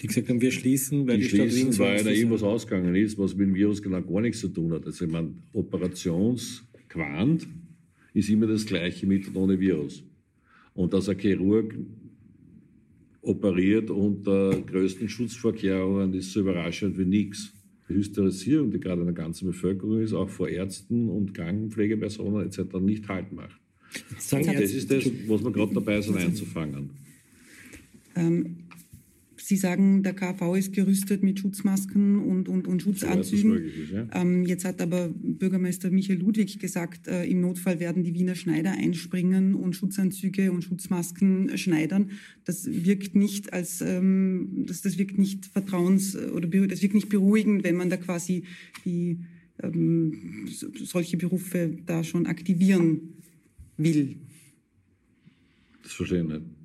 [0.00, 3.18] Die gesagt haben, wir schließen, weil die, die Stadt Wien weil da irgendwas ausgegangen ist,
[3.18, 4.86] was mit dem Virus genau gar nichts zu tun hat.
[4.86, 7.46] Also ich meine, Operationsquant
[8.14, 10.04] ist immer das gleiche mit und ohne Virus.
[10.74, 11.74] Und dass ein Chirurg
[13.22, 17.52] operiert unter größten Schutzvorkehrungen ist so überraschend wie nichts.
[17.88, 22.60] Die Hysterisierung, die gerade in der ganzen Bevölkerung ist, auch vor Ärzten und Krankenpflegepersonen etc.
[22.80, 23.58] nicht halt macht.
[24.14, 26.90] das ist das, was wir gerade dabei sind einzufangen.
[28.14, 28.67] Ähm,
[29.48, 33.52] Sie sagen, der KV ist gerüstet mit Schutzmasken und, und, und Schutzanzügen.
[33.52, 34.06] So ist, ja.
[34.12, 38.72] ähm, jetzt hat aber Bürgermeister Michael Ludwig gesagt, äh, im Notfall werden die Wiener Schneider
[38.72, 42.10] einspringen und Schutzanzüge und Schutzmasken schneidern.
[42.44, 47.64] Das wirkt nicht als, ähm, das, das wirkt nicht vertrauens- oder das wirkt nicht beruhigend,
[47.64, 48.44] wenn man da quasi
[48.84, 49.20] die,
[49.62, 53.14] ähm, solche Berufe da schon aktivieren
[53.78, 54.16] will.
[55.82, 56.57] Das verstehe ich nicht.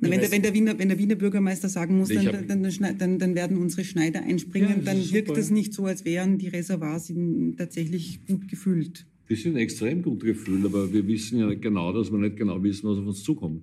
[0.00, 3.34] Wenn, der, wenn, der Wiener, wenn der Wiener Bürgermeister sagen muss, dann, dann, dann, dann,
[3.34, 7.12] werden unsere Schneider einspringen, ja, dann wirkt es nicht so, als wären die Reservoirs
[7.58, 9.06] tatsächlich gut gefüllt.
[9.28, 12.62] Die sind extrem gut gefüllt, aber wir wissen ja nicht genau, dass wir nicht genau
[12.62, 13.62] wissen, was auf uns zukommt.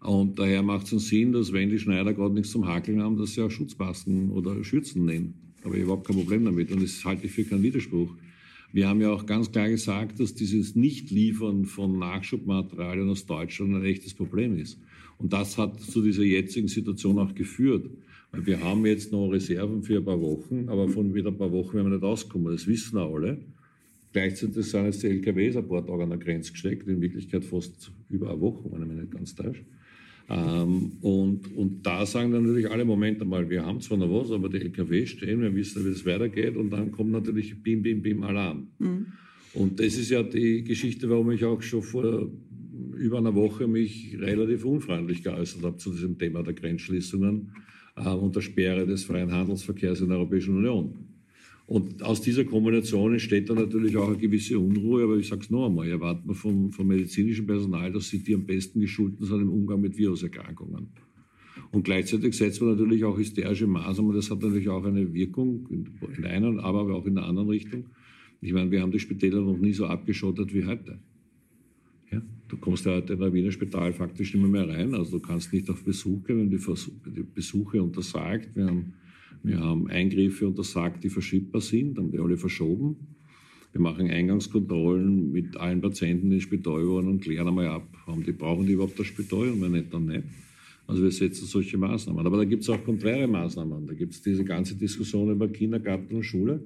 [0.00, 3.34] Und daher macht es Sinn, dass wenn die Schneider gerade nichts zum Hakeln haben, dass
[3.34, 5.34] sie auch Schutzmasken oder Schürzen nehmen.
[5.62, 8.14] Aber ich habe überhaupt kein Problem damit und das halte ich für keinen Widerspruch.
[8.72, 13.84] Wir haben ja auch ganz klar gesagt, dass dieses Nicht-Liefern von Nachschubmaterialien aus Deutschland ein
[13.84, 14.78] echtes Problem ist.
[15.18, 17.88] Und das hat zu dieser jetzigen Situation auch geführt.
[18.32, 21.52] Weil wir haben jetzt noch Reserven für ein paar Wochen, aber von wieder ein paar
[21.52, 22.52] Wochen werden wir nicht auskommen.
[22.52, 23.38] Das wissen auch alle.
[24.12, 27.90] Gleichzeitig sind jetzt die LKWs ein paar Tage an der Grenze gesteckt, in Wirklichkeit fast
[28.08, 29.64] über eine Woche, wenn ich mich nicht ganz täusche.
[30.28, 34.30] Ähm, und, und da sagen dann natürlich alle, Momente mal, wir haben zwar noch was,
[34.30, 38.00] aber die LKW stehen, wir wissen, wie es weitergeht und dann kommt natürlich Bim, Bim,
[38.00, 38.68] Bim, Alarm.
[38.78, 39.06] Mhm.
[39.52, 42.30] Und das ist ja die Geschichte, warum ich auch schon vor
[42.96, 47.52] über einer Woche mich relativ unfreundlich geäußert habe zu diesem Thema der Grenzschließungen
[47.96, 50.94] äh, und der Sperre des freien Handelsverkehrs in der Europäischen Union.
[51.66, 55.50] Und aus dieser Kombination entsteht dann natürlich auch eine gewisse Unruhe, aber ich sage es
[55.50, 59.40] noch einmal, erwarten wir vom, vom medizinischen Personal, dass sie die am besten geschulten sind
[59.40, 60.88] im Umgang mit Viruserkrankungen.
[61.70, 66.22] Und gleichzeitig setzt man natürlich auch hysterische Maßnahmen, das hat natürlich auch eine Wirkung in,
[66.22, 67.86] der einen, aber auch in der anderen Richtung.
[68.42, 70.98] Ich meine, wir haben die Spitäler noch nie so abgeschottet wie heute.
[72.54, 74.94] Du kommst ja heute in ein Wiener Spital faktisch nicht mehr, rein.
[74.94, 76.60] Also du kannst nicht auf Besuch gehen, wenn die,
[77.10, 78.54] die Besuche untersagt.
[78.54, 78.94] Wir haben
[79.42, 82.96] Wir haben Eingriffe untersagt, die verschiebbar sind, haben die alle verschoben.
[83.72, 88.22] Wir machen Eingangskontrollen mit allen Patienten, die ins Spital waren und klären einmal ab, haben
[88.24, 90.22] die, brauchen die überhaupt das Spital und wenn nicht, dann nicht.
[90.86, 92.24] Also wir setzen solche Maßnahmen.
[92.24, 93.86] Aber da gibt es auch konträre Maßnahmen.
[93.86, 96.62] Da gibt es diese ganze Diskussion über Kindergarten und Schule.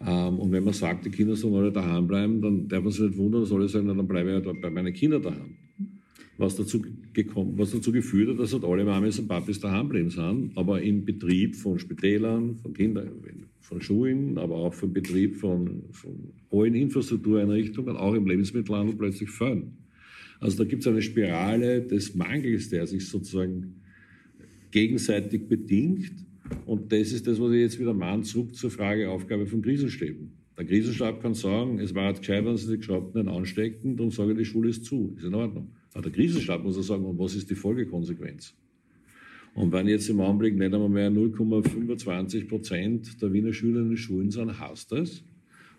[0.00, 3.02] Ähm, und wenn man sagt, die Kinder sollen alle daheim bleiben, dann darf man sich
[3.02, 5.56] nicht wundern, dass alle sagen, dann bleibe ich halt bei meinen Kindern daheim.
[6.36, 6.80] Was dazu,
[7.12, 10.80] gekommen, was dazu geführt hat, dass halt alle Mamis und Papis daheim bleiben sind, aber
[10.80, 13.10] im Betrieb von Spitälern, von Kindern,
[13.60, 19.78] von Schulen, aber auch vom Betrieb von, von allen Infrastruktureinrichtungen, auch im Lebensmittelhandel plötzlich fehlen.
[20.38, 23.74] Also da gibt es eine Spirale des Mangels, der sich sozusagen
[24.70, 26.12] gegenseitig bedingt.
[26.66, 30.32] Und das ist das, was ich jetzt wieder mahne, zurück zur Frage Aufgabe von Krisenstäben.
[30.56, 34.38] Der Krisenstab kann sagen, es war gescheit, wenn sie die Geschraubten anstecken, darum sage ich,
[34.38, 35.14] die Schule ist zu.
[35.16, 35.70] Ist in Ordnung.
[35.92, 38.54] Aber der Krisenstab muss auch sagen, und was ist die Folgekonsequenz?
[39.54, 43.96] Und wenn jetzt im Augenblick nicht einmal mehr 0,25 Prozent der Wiener Schüler in den
[43.96, 45.22] Schulen sind, heißt das,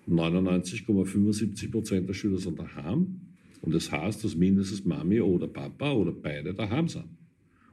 [0.08, 3.20] 99,75 Prozent der Schüler sind daheim.
[3.62, 7.19] Und das heißt, dass mindestens Mami oder Papa oder beide daheim sind.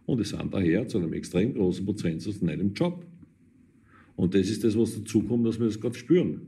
[0.07, 3.05] Und die sind daher zu einem extrem großen Prozentsatz nicht im Job.
[4.15, 6.41] Und das ist das, was dazu kommt, dass wir das gerade spüren.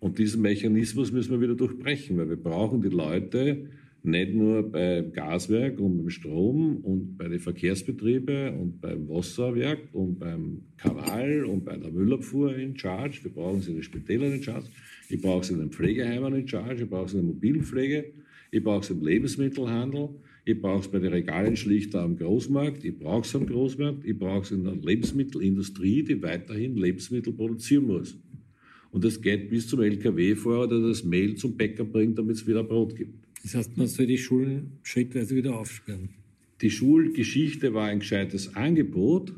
[0.00, 3.68] Und diesen Mechanismus müssen wir wieder durchbrechen, weil wir brauchen die Leute
[4.02, 10.18] nicht nur beim Gaswerk und beim Strom und bei den Verkehrsbetrieben und beim Wasserwerk und
[10.18, 13.24] beim Kanal und bei der Müllabfuhr in Charge.
[13.24, 14.68] Wir brauchen sie in den Spitälern in Charge.
[15.10, 16.84] Ich brauche sie in den Pflegeheimen in Charge.
[16.84, 18.12] Ich brauche sie in der Mobilpflege.
[18.50, 20.08] Ich brauche es im Lebensmittelhandel.
[20.50, 22.84] Ich brauche es bei den Regalen schlichter am Großmarkt.
[22.84, 24.04] Ich brauche es am Großmarkt.
[24.04, 28.18] Ich brauche es in der Lebensmittelindustrie, die weiterhin Lebensmittel produzieren muss.
[28.90, 32.64] Und das geht bis zum LKW-Fahrer, der das Mehl zum Bäcker bringt, damit es wieder
[32.64, 33.14] Brot gibt.
[33.44, 36.08] Das heißt, man soll die Schulen schrittweise wieder aufsperren.
[36.60, 39.32] Die Schulgeschichte war ein gescheites Angebot,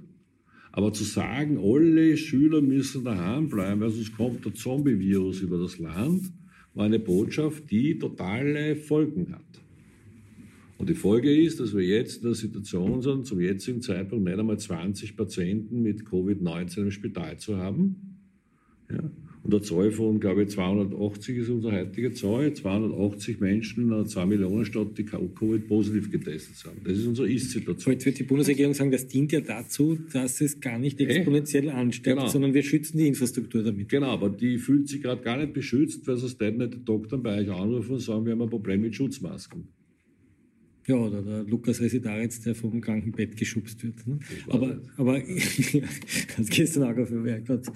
[0.73, 5.79] aber zu sagen, alle Schüler müssen daheim bleiben, weil sonst kommt der Zombie-Virus über das
[5.79, 6.33] Land,
[6.73, 9.62] war eine Botschaft, die totale Folgen hat.
[10.83, 14.37] Und die Folge ist, dass wir jetzt in der Situation sind, zum jetzigen Zeitpunkt nicht
[14.37, 18.19] einmal 20 Patienten mit Covid-19 im Spital zu haben.
[18.91, 18.99] Ja.
[19.45, 22.53] Und der Zahl von, glaube ich, 280 ist unsere heutige Zahl.
[22.53, 26.85] 280 Menschen in einer 2 Millionen Stadt, die Covid positiv getestet sind.
[26.85, 27.93] Das ist unsere Ist-Situation.
[27.93, 32.17] Jetzt wird die Bundesregierung sagen, das dient ja dazu, dass es gar nicht exponentiell ansteigt,
[32.17, 32.29] genau.
[32.29, 33.89] sondern wir schützen die Infrastruktur damit.
[33.89, 37.41] Genau, aber die fühlt sich gerade gar nicht beschützt, weil sonst nicht die Doktor bei
[37.41, 39.69] euch anrufen und sagen, wir haben ein Problem mit Schutzmasken.
[40.87, 44.05] Ja, oder der Lukas Residaritz, der vom Krankenbett geschubst wird.
[44.07, 44.19] Ne?
[44.49, 45.19] Aber, aber
[46.37, 47.67] hat gestern auch vermerkt, hat,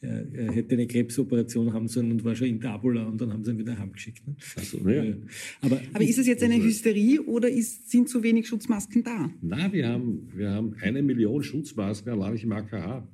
[0.00, 3.44] er, er hätte eine Krebsoperation haben sollen und war schon in Tabula und dann haben
[3.44, 4.26] sie ihn wieder heimgeschickt.
[4.26, 4.34] Ne?
[4.56, 5.14] Also, ja.
[5.60, 9.30] aber, aber ist es jetzt eine Hysterie oder ist, sind zu wenig Schutzmasken da?
[9.42, 13.06] Nein, wir haben, wir haben eine Million Schutzmasken allein im AKH.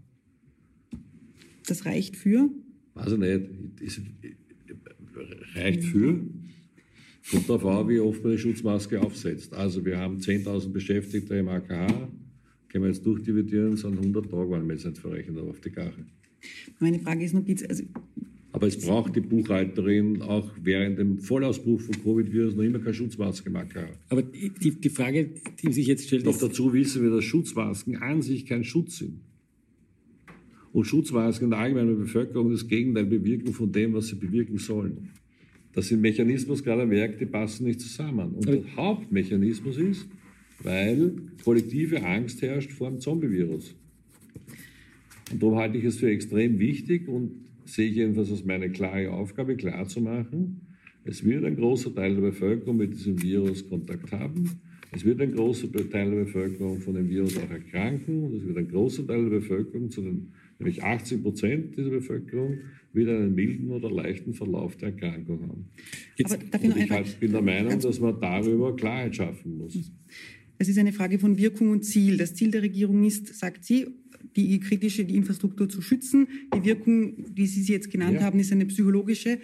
[1.66, 2.50] Das reicht für?
[2.94, 3.50] Weiß ich nicht.
[3.80, 4.00] Ist,
[5.54, 6.20] reicht für?
[7.30, 9.52] Kommt darauf an, wie oft man die Schutzmaske aufsetzt.
[9.54, 11.86] Also wir haben 10.000 Beschäftigte im AKH,
[12.68, 15.70] können wir jetzt durchdividieren, sind 100 Tage, wenn wir jetzt nicht verrechnen, aber auf die
[15.70, 16.06] Gache.
[16.78, 17.84] Meine Frage ist noch, also
[18.52, 23.48] aber es braucht die Buchhalterin auch während dem Vollausbruch von Covid-Virus noch immer keine Schutzmaske
[23.48, 23.88] im AKH.
[24.08, 25.30] Aber die, die Frage,
[25.62, 29.20] die sich jetzt stellt, Doch dazu wissen wir, dass Schutzmasken an sich kein Schutz sind.
[30.72, 35.10] Und Schutzmasken in der allgemeinen Bevölkerung das Gegenteil bewirken von dem, was sie bewirken sollen.
[35.72, 38.32] Das sind Mechanismus gerade am Werk, die passen nicht zusammen.
[38.34, 40.08] Und der Hauptmechanismus ist,
[40.62, 41.12] weil
[41.44, 43.74] kollektive Angst herrscht vor dem Zombie-Virus.
[45.32, 49.10] Und darum halte ich es für extrem wichtig und sehe ich jedenfalls als meine klare
[49.12, 50.60] Aufgabe, klarzumachen,
[51.04, 54.60] es wird ein großer Teil der Bevölkerung mit diesem Virus Kontakt haben.
[54.92, 58.24] Es wird ein großer Teil der Bevölkerung von dem Virus auch erkranken.
[58.24, 62.58] Und es wird ein großer Teil der Bevölkerung, den, nämlich 80 Prozent dieser Bevölkerung,
[62.92, 65.66] wieder einen milden oder leichten Verlauf der Erkrankung haben.
[66.16, 69.92] Jetzt, ich halt bin der Meinung, dass man darüber Klarheit schaffen muss.
[70.58, 72.16] Es ist eine Frage von Wirkung und Ziel.
[72.16, 73.86] Das Ziel der Regierung ist, sagt sie,
[74.36, 76.28] die kritische die Infrastruktur zu schützen.
[76.54, 78.22] Die Wirkung, Sie sie jetzt genannt ja.
[78.22, 79.38] haben, ist eine psychologische.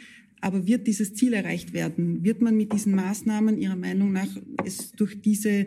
[0.46, 2.22] Aber wird dieses Ziel erreicht werden?
[2.22, 4.28] Wird man mit diesen Maßnahmen Ihrer Meinung nach
[4.64, 5.66] es durch diese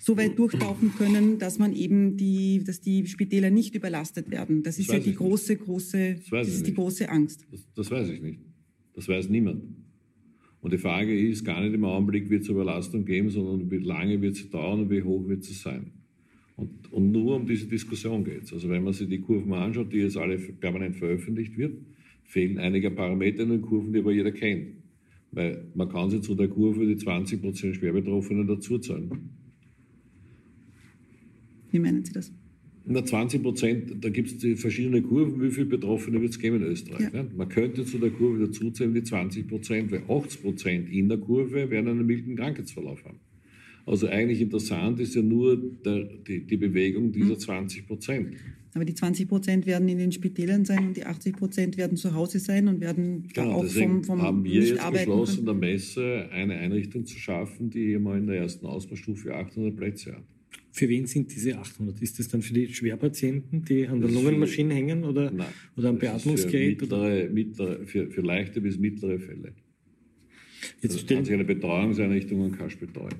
[0.00, 4.64] so weit durchtauchen können, dass man eben die, dass die Spitäler nicht überlastet werden?
[4.64, 5.64] Das, das ist ja die große, nicht.
[5.64, 7.46] große, das, das ist die große Angst.
[7.52, 8.40] Das, das weiß ich nicht.
[8.94, 9.62] Das weiß niemand.
[10.60, 14.20] Und die Frage ist gar nicht im Augenblick, wird es Überlastung geben, sondern wie lange
[14.20, 15.92] wird sie dauern und wie hoch wird sie sein.
[16.56, 18.52] Und, und nur um diese Diskussion geht es.
[18.52, 21.78] Also wenn man sich die Kurven anschaut, die jetzt alle permanent veröffentlicht wird,
[22.26, 24.74] fehlen einige Parameter in den Kurven, die aber jeder kennt.
[25.32, 29.10] Weil man kann sich zu der Kurve die 20% Schwerbetroffenen dazuzahlen.
[31.70, 32.32] Wie meinen Sie das?
[32.88, 35.42] Na, 20 Prozent, da gibt es verschiedene Kurven.
[35.42, 37.12] Wie viele Betroffene wird es geben in Österreich?
[37.12, 37.22] Ja.
[37.22, 37.30] Ne?
[37.36, 41.68] Man könnte zu der Kurve dazuzählen die 20 Prozent, weil 80 Prozent in der Kurve
[41.68, 43.18] werden einen milden Krankheitsverlauf haben.
[43.86, 47.86] Also eigentlich interessant ist ja nur der, die, die, Bewegung dieser 20 hm.
[47.86, 48.36] Prozent.
[48.76, 52.12] Aber die 20 Prozent werden in den Spitälern sein und die 80 Prozent werden zu
[52.12, 56.56] Hause sein und werden genau, auch vom, vom haben wir jetzt beschlossen, der Messe eine
[56.56, 60.24] Einrichtung zu schaffen, die mal in der ersten Ausbaustufe 800 Plätze hat.
[60.72, 62.02] Für wen sind diese 800?
[62.02, 65.46] Ist das dann für die Schwerpatienten, die an der Lungenmaschine hängen oder, Nein,
[65.78, 66.78] oder am Beatmungsgerät?
[66.78, 69.54] Für, mittlere, mittlere, für, für, leichte bis mittlere Fälle.
[70.82, 73.14] Jetzt also kann sich eine Betreuungseinrichtung und Kasch betreuen.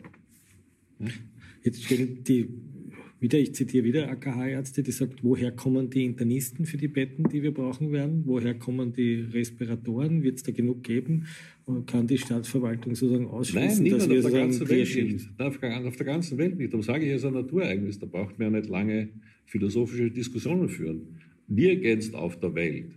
[1.62, 2.46] Jetzt stellen die
[3.18, 7.42] wieder, ich zitiere wieder AKH-Ärzte, die sagt, woher kommen die Internisten für die Betten, die
[7.42, 8.22] wir brauchen werden?
[8.26, 10.22] Woher kommen die Respiratoren?
[10.22, 11.26] Wird es da genug geben?
[11.64, 15.40] Und kann die Staatsverwaltung sozusagen ausschließen, Nein, dass wir auf der ganzen Welt nicht.
[15.40, 16.72] Auf, auf der ganzen Welt nicht.
[16.72, 17.98] Darum sage ich, es ist ein Naturereignis.
[17.98, 19.08] Da braucht man ja nicht lange
[19.46, 21.18] philosophische Diskussionen führen.
[21.48, 22.92] Nirgends auf der Welt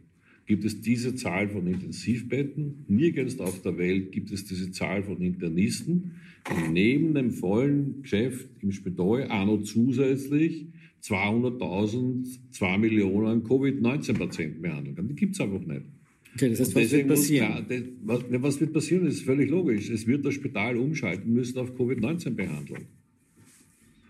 [0.49, 2.83] gibt es diese Zahl von Intensivbetten.
[2.87, 6.15] Nirgends auf der Welt gibt es diese Zahl von Internisten,
[6.49, 10.65] die neben dem vollen Geschäft im Spital auch noch zusätzlich
[11.03, 15.07] 200.000, 2 Millionen Covid-19-Patienten behandeln kann.
[15.07, 15.83] Die gibt es einfach nicht.
[16.33, 17.47] Okay, das heißt, was wird passieren?
[17.47, 19.05] Klar, das, was, was, wird passieren?
[19.05, 19.91] Das ist völlig logisch.
[19.91, 22.87] Es wird das Spital umschalten müssen auf Covid-19-Behandlung.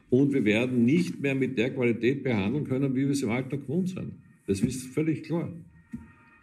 [0.09, 3.63] Und wir werden nicht mehr mit der Qualität behandeln können, wie wir es im Alltag
[3.63, 4.13] gewohnt sind.
[4.47, 5.51] Das ist völlig klar.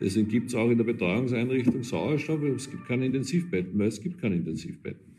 [0.01, 4.01] Deswegen gibt es auch in der Betreuungseinrichtung Sauerstoff, aber es gibt keine Intensivbetten, weil es
[4.01, 5.17] gibt keine Intensivbetten.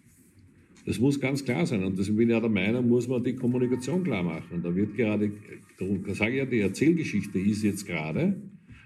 [0.85, 1.83] Das muss ganz klar sein.
[1.83, 4.55] Und deswegen bin ich ja der Meinung, muss man die Kommunikation klar machen.
[4.55, 5.31] Und da wird gerade,
[5.77, 8.35] da sage ich ja, die Erzählgeschichte ist jetzt gerade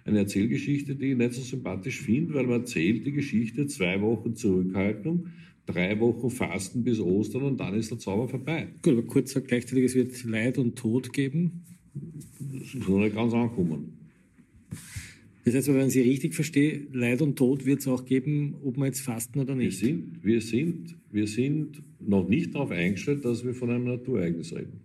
[0.05, 4.35] eine Erzählgeschichte, die ich nicht so sympathisch finde, weil man erzählt die Geschichte zwei Wochen
[4.35, 5.27] Zurückhaltung,
[5.67, 8.69] drei Wochen Fasten bis Ostern und dann ist der Zauber vorbei.
[8.81, 11.63] Gut, aber kurz sagt gleichzeitig, es wird Leid und Tod geben.
[12.39, 13.93] Das ist noch nicht ganz angekommen.
[15.43, 18.77] Das heißt, wenn man Sie richtig verstehe, Leid und Tod wird es auch geben, ob
[18.77, 19.81] wir jetzt fasten oder nicht.
[19.81, 24.53] Wir sind, wir sind, wir sind noch nicht darauf eingestellt, dass wir von einem Naturereignis
[24.53, 24.81] reden.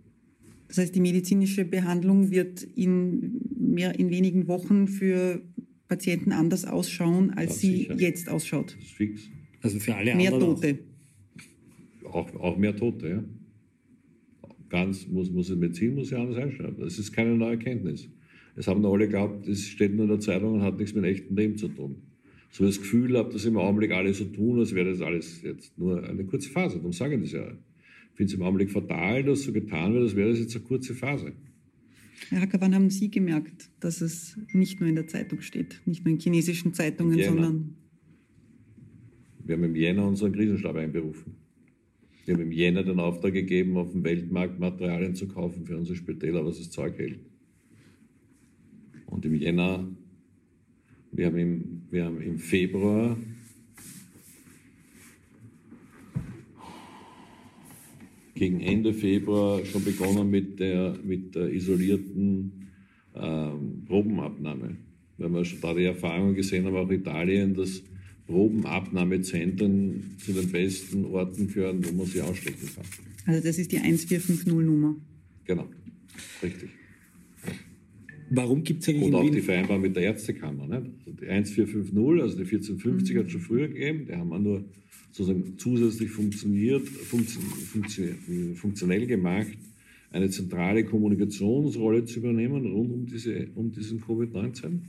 [0.67, 5.41] Das heißt, die medizinische Behandlung wird in, mehr, in wenigen Wochen für
[5.87, 8.75] Patienten anders ausschauen, als ja, sie jetzt ausschaut.
[8.75, 9.29] Das ist fix.
[9.61, 10.59] Also für alle mehr anderen.
[10.59, 10.79] Mehr Tote.
[12.03, 13.23] Auch, auch mehr Tote, ja.
[14.69, 16.75] Ganz muss, muss die Medizin muss ja anders einstellen.
[16.77, 18.09] Das ist keine neue Erkenntnis.
[18.57, 21.37] Es haben alle geglaubt, das steht nur in der Zeitung und hat nichts mit echtem
[21.37, 22.01] Leben zu tun.
[22.49, 25.77] So das Gefühl habe, dass im Augenblick alle so tun, als wäre das alles jetzt
[25.77, 26.77] nur eine kurze Phase.
[26.77, 27.51] Darum sage ich das ja.
[27.51, 30.65] Ich finde es im Augenblick fatal, dass so getan wird, als wäre das jetzt eine
[30.65, 31.33] kurze Phase.
[32.29, 36.03] Herr Hacker, wann haben Sie gemerkt, dass es nicht nur in der Zeitung steht, nicht
[36.03, 37.75] nur in chinesischen Zeitungen, sondern...
[39.45, 41.35] Wir haben im Jänner unseren Krisenstab einberufen.
[42.25, 45.95] Wir haben im Jänner den Auftrag gegeben, auf dem Weltmarkt Materialien zu kaufen für unsere
[45.95, 47.19] Spitäler, was das Zeug hält.
[49.07, 49.87] Und im Jänner,
[51.11, 53.17] wir haben im, wir haben im Februar
[58.35, 62.69] gegen Ende Februar schon begonnen mit der, mit der isolierten
[63.15, 64.77] ähm, Probenabnahme.
[65.17, 67.81] Weil wir schon da die Erfahrung gesehen haben, auch Italien, dass
[68.27, 72.85] Probenabnahmezentren zu den besten Orten gehören, wo man sie ausstecken kann.
[73.25, 74.95] Also das ist die 1450-Nummer.
[75.45, 75.67] Genau,
[76.43, 76.69] richtig.
[78.29, 80.67] Warum gibt es eigentlich Und auch die Vereinbarung mit der Ärztekammer.
[80.67, 80.91] Ne?
[81.05, 83.19] Die 1450, also die 1450 mhm.
[83.19, 84.65] hat es schon früher gegeben, die haben wir nur
[85.11, 87.41] sozusagen zusätzlich funktioniert, funktio
[88.55, 89.57] funktionell gemacht,
[90.11, 94.79] eine zentrale Kommunikationsrolle zu übernehmen rund um, diese, um diesen Covid-19.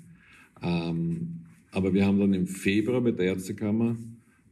[0.62, 1.28] Ähm,
[1.70, 3.96] aber wir haben dann im Februar mit der Ärztekammer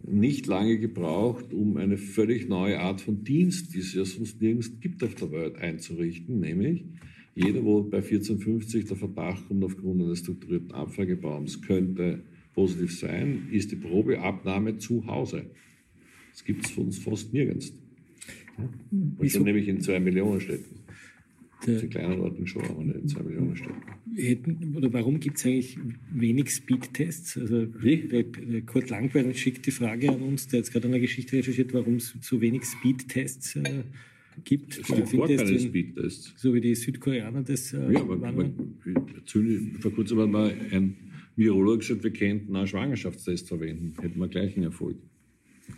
[0.02, 4.80] nicht lange gebraucht, um eine völlig neue Art von Dienst, die es ja sonst nirgends
[4.80, 6.84] gibt auf der Welt, einzurichten, nämlich
[7.36, 12.22] jeder, wo bei 1450 der Verdacht kommt aufgrund eines strukturierten Abfragebaums, könnte
[12.54, 15.44] positiv sein, ist die Probeabnahme zu Hause.
[16.32, 17.74] Das gibt es für uns fast nirgends.
[19.18, 20.76] Und schon nämlich in zwei Millionen Städten.
[21.66, 24.74] Der, in kleinen Orten schon, aber nicht in zwei Millionen Städten.
[24.74, 25.78] Oder warum gibt es eigentlich
[26.14, 27.36] wenig Speedtests?
[27.36, 28.08] Also, Wie?
[28.08, 31.74] Der, der Kurt Langweil schickt die Frage an uns, der jetzt gerade eine Geschichte recherchiert,
[31.74, 33.84] warum es so wenig Speedtests äh,
[34.44, 34.78] gibt.
[34.78, 36.34] Es gibt keine Speedtests.
[36.36, 38.76] So wie die Südkoreaner das äh, Ja, aber man,
[39.80, 40.96] vor kurzem hat mal ein
[41.36, 43.94] Virologe gesagt, wir könnten einen Schwangerschaftstest verwenden.
[44.00, 44.96] Hätten wir gleich einen Erfolg.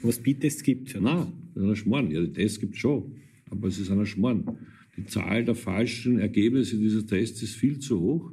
[0.02, 2.10] Was Speedtests gibt ja Nein, das ist ein Schmarrn.
[2.10, 3.12] Ja, die Tests gibt es schon.
[3.50, 4.58] Aber es ist ein Schmarrn.
[4.96, 8.32] Die Zahl der falschen Ergebnisse dieser Tests ist viel zu hoch.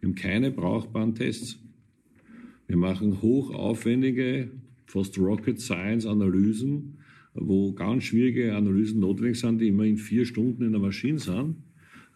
[0.00, 1.58] Wir haben keine brauchbaren Tests.
[2.66, 4.50] Wir machen hochaufwendige,
[4.86, 6.98] fast Rocket Science Analysen
[7.34, 11.56] wo ganz schwierige Analysen notwendig sind, die immer in vier Stunden in der Maschine sind.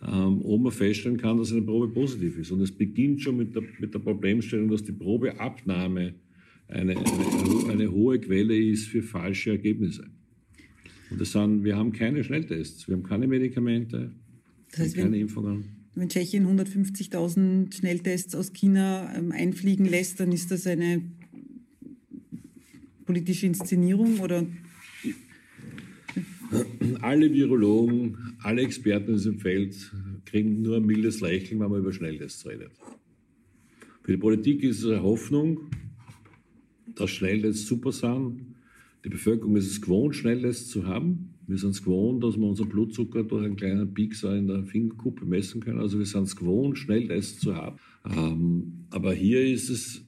[0.06, 2.52] ähm, ob man feststellen kann, dass eine Probe positiv ist.
[2.52, 6.14] Und es beginnt schon mit der, mit der Problemstellung, dass die Probeabnahme
[6.68, 10.06] eine, eine, eine hohe Quelle ist für falsche Ergebnisse.
[11.10, 14.12] Und das sind, wir haben keine Schnelltests, wir haben keine Medikamente,
[14.70, 15.64] das heißt, keine wenn, Impfungen.
[15.94, 21.02] Wenn Tschechien 150.000 Schnelltests aus China ähm, einfliegen lässt, dann ist das eine
[23.06, 24.46] politische Inszenierung oder?
[26.96, 29.92] Alle Virologen, alle Experten in diesem Feld
[30.24, 32.72] kriegen nur ein mildes Lächeln, wenn man über Schnelltests redet.
[34.02, 35.70] Für die Politik ist es eine Hoffnung,
[36.94, 38.54] dass Schnelltests super sind.
[39.04, 41.34] Die Bevölkerung ist es gewohnt, Schnelltests zu haben.
[41.46, 45.24] Wir sind es gewohnt, dass wir unseren Blutzucker durch einen kleinen Piekser in der Fingerkuppe
[45.24, 45.78] messen können.
[45.78, 47.78] Also wir sind es gewohnt, Schnelltests zu haben.
[48.04, 50.04] Ähm, aber hier ist es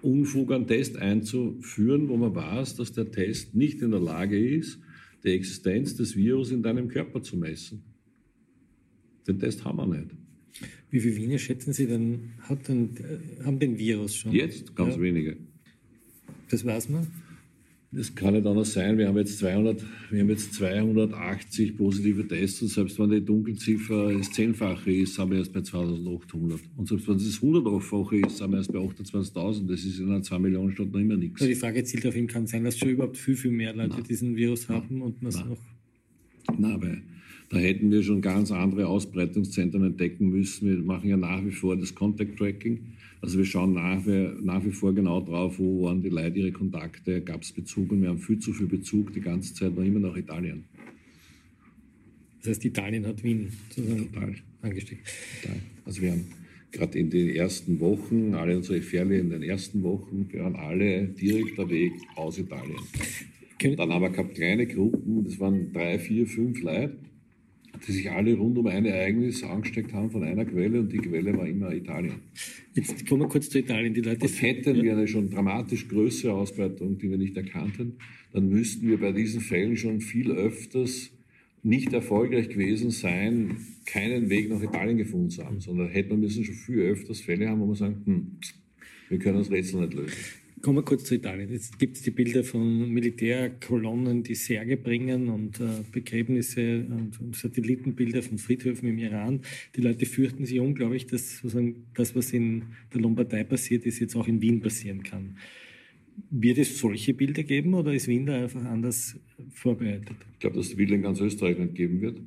[0.00, 4.80] Unfug, einen Test einzuführen, wo man weiß, dass der Test nicht in der Lage ist,
[5.24, 7.82] die Existenz des Virus in deinem Körper zu messen.
[9.26, 10.10] Den Test haben wir nicht.
[10.90, 12.90] Wie viele Wiener schätzen Sie denn, hat denn,
[13.44, 14.32] haben den Virus schon?
[14.32, 15.00] Jetzt ganz ja.
[15.02, 15.36] wenige.
[16.48, 17.06] Das weiß man?
[17.90, 18.98] Das kann nicht anders sein.
[18.98, 24.12] Wir haben jetzt 200, wir haben jetzt 280 positive Tests und selbst wenn die Dunkelziffer
[24.12, 26.60] das Zehnfache ist, sind wir erst bei 2800.
[26.76, 29.66] Und selbst wenn es das 100-fache ist, sind wir erst bei 28.000.
[29.66, 31.40] Das ist in einer 2 Millionen Stadt noch immer nichts.
[31.40, 33.94] Also die Frage zielt auf ihn, kann sein, dass schon überhaupt viel, viel mehr Leute
[33.94, 34.04] Nein.
[34.04, 35.58] diesen Virus haben und man es noch...
[36.58, 37.02] Nein, weil
[37.48, 40.68] da hätten wir schon ganz andere Ausbreitungszentren entdecken müssen.
[40.68, 42.80] Wir machen ja nach wie vor das Contact Tracking.
[43.20, 44.04] Also wir schauen nach,
[44.42, 48.02] nach wie vor genau drauf, wo waren die Leute ihre Kontakte, gab es Bezug und
[48.02, 50.64] wir haben viel zu viel Bezug die ganze Zeit noch immer nach Italien.
[52.40, 54.34] Das heißt, Italien hat Wien sozusagen Total.
[54.62, 55.06] angesteckt.
[55.42, 55.56] Total.
[55.84, 56.24] Also wir haben
[56.70, 61.68] gerade in den ersten Wochen, alle unsere Fälle in den ersten Wochen, waren alle direkter
[61.68, 62.78] Weg aus Italien.
[63.76, 66.96] Dann haben wir gehabt kleine Gruppen, das waren drei, vier, fünf Leute,
[67.86, 71.36] die sich alle rund um ein Ereignis angesteckt haben von einer Quelle und die Quelle
[71.36, 72.16] war immer Italien.
[72.74, 73.94] Jetzt kommen wir kurz zu Italien.
[73.94, 74.82] Die Leute und hätten ja.
[74.82, 77.94] wir eine schon dramatisch größere Ausbreitung, die wir nicht erkannten,
[78.32, 81.10] dann müssten wir bei diesen Fällen schon viel öfters
[81.62, 86.44] nicht erfolgreich gewesen sein, keinen Weg nach Italien gefunden zu haben, sondern hätten wir müssen
[86.44, 88.26] schon viel öfters Fälle haben, wo wir sagen, hm,
[89.08, 90.16] wir können das Rätsel nicht lösen.
[90.62, 91.50] Kommen wir kurz zu Italien.
[91.50, 97.36] Jetzt gibt es die Bilder von Militärkolonnen, die Särge bringen und äh, Begräbnisse und, und,
[97.36, 99.42] Satellitenbilder von Friedhöfen im Iran.
[99.76, 104.16] Die Leute fürchten sich unglaublich, dass sozusagen das, was in der Lombardei passiert ist, jetzt
[104.16, 105.36] auch in Wien passieren kann.
[106.30, 109.16] Wird es solche Bilder geben oder ist Wien da einfach anders
[109.52, 110.16] vorbereitet?
[110.32, 112.20] Ich glaube, dass es Bilder in ganz Österreich nicht geben wird.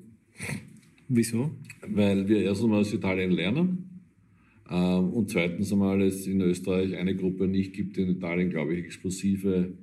[1.09, 1.51] Wieso?
[1.85, 3.90] Weil wir erst einmal aus Italien lernen
[4.75, 8.85] und zweitens einmal es in Österreich eine Gruppe nicht gibt, die in Italien, glaube ich,
[8.85, 9.73] explosive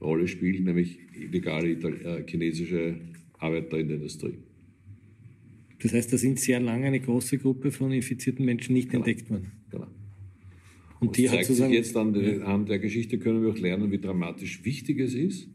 [0.00, 2.96] Rolle spielt, nämlich illegale äh, chinesische
[3.38, 4.38] Arbeiter in der Industrie.
[5.80, 9.04] Das heißt, da sind sehr lange eine große Gruppe von infizierten Menschen nicht genau.
[9.04, 9.52] entdeckt worden.
[9.70, 9.86] Genau.
[11.00, 13.90] Und, und die zeigt hat sozusagen, sich jetzt an der Geschichte können wir auch lernen,
[13.92, 15.48] wie dramatisch wichtig es ist,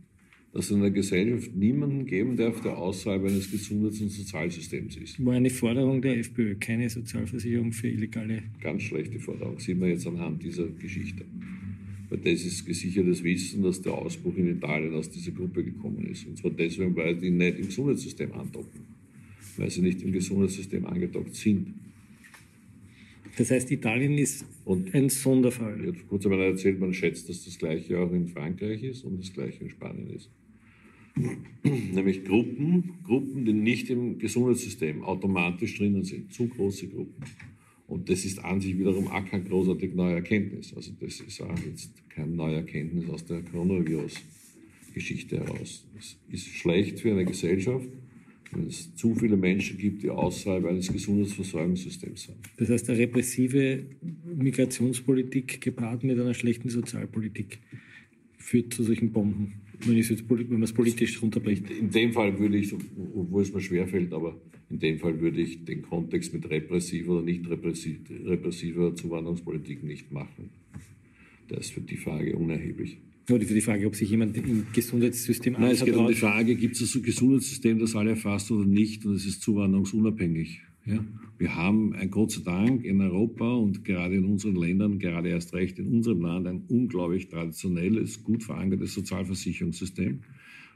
[0.53, 5.25] dass es in der Gesellschaft niemanden geben darf, der außerhalb eines Gesundheits- und Sozialsystems ist.
[5.25, 8.43] War eine Forderung der FPÖ, keine Sozialversicherung für Illegale.
[8.61, 11.25] Ganz schlechte Forderung, sehen wir jetzt anhand dieser Geschichte.
[12.09, 16.27] Weil das ist gesichertes Wissen, dass der Ausbruch in Italien aus dieser Gruppe gekommen ist.
[16.27, 18.81] Und zwar deswegen, weil die nicht im Gesundheitssystem andocken.
[19.57, 21.73] Weil sie nicht im Gesundheitssystem angedockt sind.
[23.37, 25.79] Das heißt, Italien ist und ein Sonderfall.
[25.81, 29.19] Ich habe kurz einmal erzählt, man schätzt, dass das Gleiche auch in Frankreich ist und
[29.19, 30.29] das Gleiche in Spanien ist.
[31.63, 37.23] Nämlich Gruppen, Gruppen, die nicht im Gesundheitssystem automatisch drinnen sind, zu große Gruppen.
[37.87, 40.73] Und das ist an sich wiederum auch keine großartig neue Erkenntnis.
[40.73, 45.85] Also das ist auch jetzt keine neue Erkenntnis aus der Coronavirus-Geschichte heraus.
[45.97, 47.87] Es ist schlecht für eine Gesellschaft,
[48.51, 52.37] wenn es zu viele Menschen gibt, die außerhalb eines Gesundheitsversorgungssystems sind.
[52.57, 53.85] Das heißt, eine repressive
[54.35, 57.59] Migrationspolitik gepaart mit einer schlechten Sozialpolitik
[58.37, 61.69] führt zu solchen Bomben wenn, jetzt, wenn man es politisch runterbricht.
[61.69, 65.65] In dem Fall würde ich, obwohl es mir schwerfällt, aber in dem Fall würde ich
[65.65, 70.49] den Kontext mit repressiver oder nicht repressiver Zuwanderungspolitik nicht machen.
[71.47, 72.97] Das ist für die Frage unerheblich.
[73.29, 76.55] Oder für die Frage, ob sich jemand im Gesundheitssystem Nein, es geht um die Frage,
[76.55, 80.61] gibt es ein Gesundheitssystem, das alle erfasst oder nicht, und es ist zuwanderungsunabhängig.
[80.85, 81.03] Ja?
[81.37, 85.53] Wir haben ein Gott sei Dank in Europa und gerade in unseren Ländern, gerade erst
[85.53, 90.21] recht in unserem Land, ein unglaublich traditionelles, gut verankertes Sozialversicherungssystem,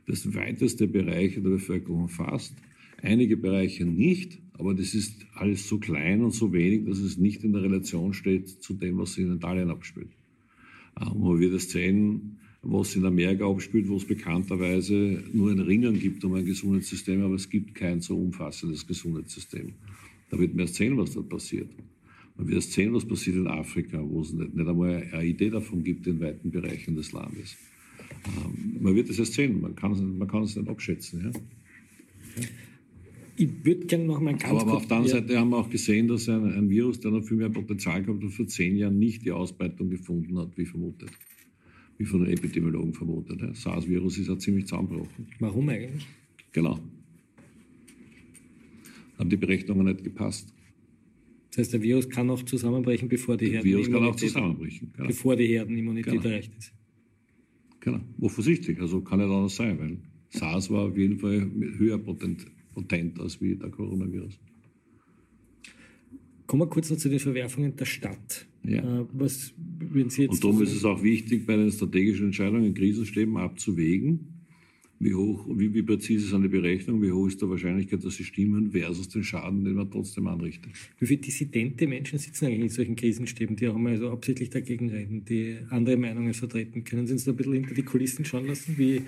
[0.07, 2.55] das weiteste Bereiche der Bevölkerung umfasst.
[3.01, 7.43] Einige Bereiche nicht, aber das ist alles so klein und so wenig, dass es nicht
[7.43, 10.09] in der Relation steht zu dem, was sich in Italien abspielt.
[10.99, 15.59] Und ähm, man wird es sehen, was in Amerika abspielt, wo es bekannterweise nur ein
[15.59, 19.73] Ringen gibt um ein Gesundheitssystem, aber es gibt kein so umfassendes Gesundheitssystem.
[20.29, 21.69] Da wird man erst sehen, was dort passiert.
[22.35, 25.49] Man wird erst sehen, was passiert in Afrika, wo es nicht, nicht einmal eine Idee
[25.49, 27.57] davon gibt in weiten Bereichen des Landes.
[28.25, 31.31] Ähm, man wird es erst sehen, man kann es, man kann es nicht abschätzen.
[31.31, 32.43] Ja?
[33.39, 35.69] Ich würde gerne noch mal ganz aber, aber auf der anderen Seite haben wir auch
[35.69, 38.97] gesehen, dass ein, ein Virus, der noch viel mehr Potenzial gehabt hat, vor zehn Jahren
[38.97, 41.11] nicht die Ausbreitung gefunden hat, wie vermutet.
[41.97, 43.41] Wie von den Epidemiologen vermutet.
[43.41, 43.53] Ja.
[43.53, 45.27] SARS-Virus ist ja ziemlich zusammengebrochen.
[45.39, 46.05] Warum eigentlich?
[46.51, 46.79] Genau.
[49.17, 50.53] Haben die Berechnungen nicht gepasst.
[51.49, 54.91] Das heißt, der Virus kann auch zusammenbrechen, bevor die Der Virus kann auch Herdenimmunität, zusammenbrechen.
[54.93, 55.07] Genau.
[55.07, 56.25] bevor die Herdenimmunität Genau.
[56.25, 56.73] erreicht ist.
[57.79, 57.99] genau.
[58.21, 58.79] Offensichtlich.
[58.79, 59.97] Also kann nicht anders sein, weil
[60.29, 64.39] SARS war auf jeden Fall höher potent, potent als wie der Coronavirus.
[66.45, 68.47] Kommen wir kurz noch zu den Verwerfungen der Stadt.
[68.63, 69.01] Ja.
[69.01, 70.33] Äh, was würden Sie jetzt...
[70.35, 74.36] Und darum ist es auch wichtig, bei den strategischen Entscheidungen in Krisenstäben abzuwägen,
[74.99, 78.23] wie hoch, wie, wie präzise sind die Berechnungen, wie hoch ist die Wahrscheinlichkeit, dass sie
[78.23, 80.71] stimmen, versus den Schaden, den man trotzdem anrichtet.
[80.99, 84.89] Wie viele dissidente Menschen sitzen eigentlich in solchen Krisenstäben, die auch mal so absichtlich dagegen
[84.89, 86.83] reden, die andere Meinungen vertreten?
[86.83, 88.75] Können Sie uns da ein bisschen hinter die Kulissen schauen lassen?
[88.77, 89.03] Wie,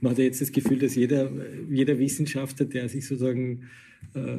[0.00, 1.30] man hat ja jetzt das Gefühl, dass jeder,
[1.70, 3.64] jeder Wissenschaftler, der sich sozusagen
[4.14, 4.36] äh,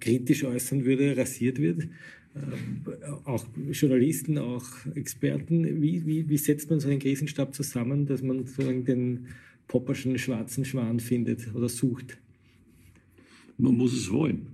[0.00, 1.88] kritisch äußern würde, rasiert wird.
[2.34, 2.82] Ähm,
[3.24, 5.80] auch Journalisten, auch Experten.
[5.80, 9.26] Wie, wie, wie setzt man so einen Krisenstab zusammen, dass man sozusagen den
[9.68, 12.18] popperschen schwarzen Schwan findet oder sucht?
[13.58, 14.48] Man muss es wollen.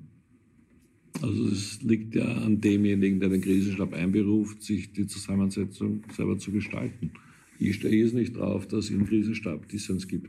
[1.22, 6.50] Also es liegt ja an demjenigen, der den Krisenstab einberuft, sich die Zusammensetzung selber zu
[6.50, 7.12] gestalten.
[7.58, 10.28] Ich stehe jetzt nicht drauf, dass es im Krisenstab Dissens gibt.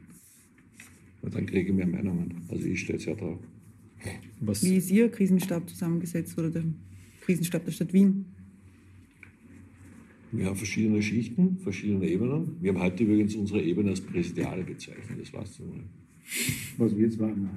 [1.22, 2.44] Weil dann kriege ich mehr Meinungen.
[2.50, 3.40] Also ich stehe sehr drauf.
[4.40, 6.64] Was, Wie ist Ihr Krisenstab zusammengesetzt oder der
[7.22, 8.26] Krisenstab der Stadt Wien?
[10.32, 12.58] Wir haben verschiedene Schichten, verschiedene Ebenen.
[12.62, 15.20] Wir haben heute übrigens unsere Ebene als Präsidiale bezeichnet.
[15.20, 15.84] Das war's mal.
[16.78, 17.50] Was wir jetzt waren.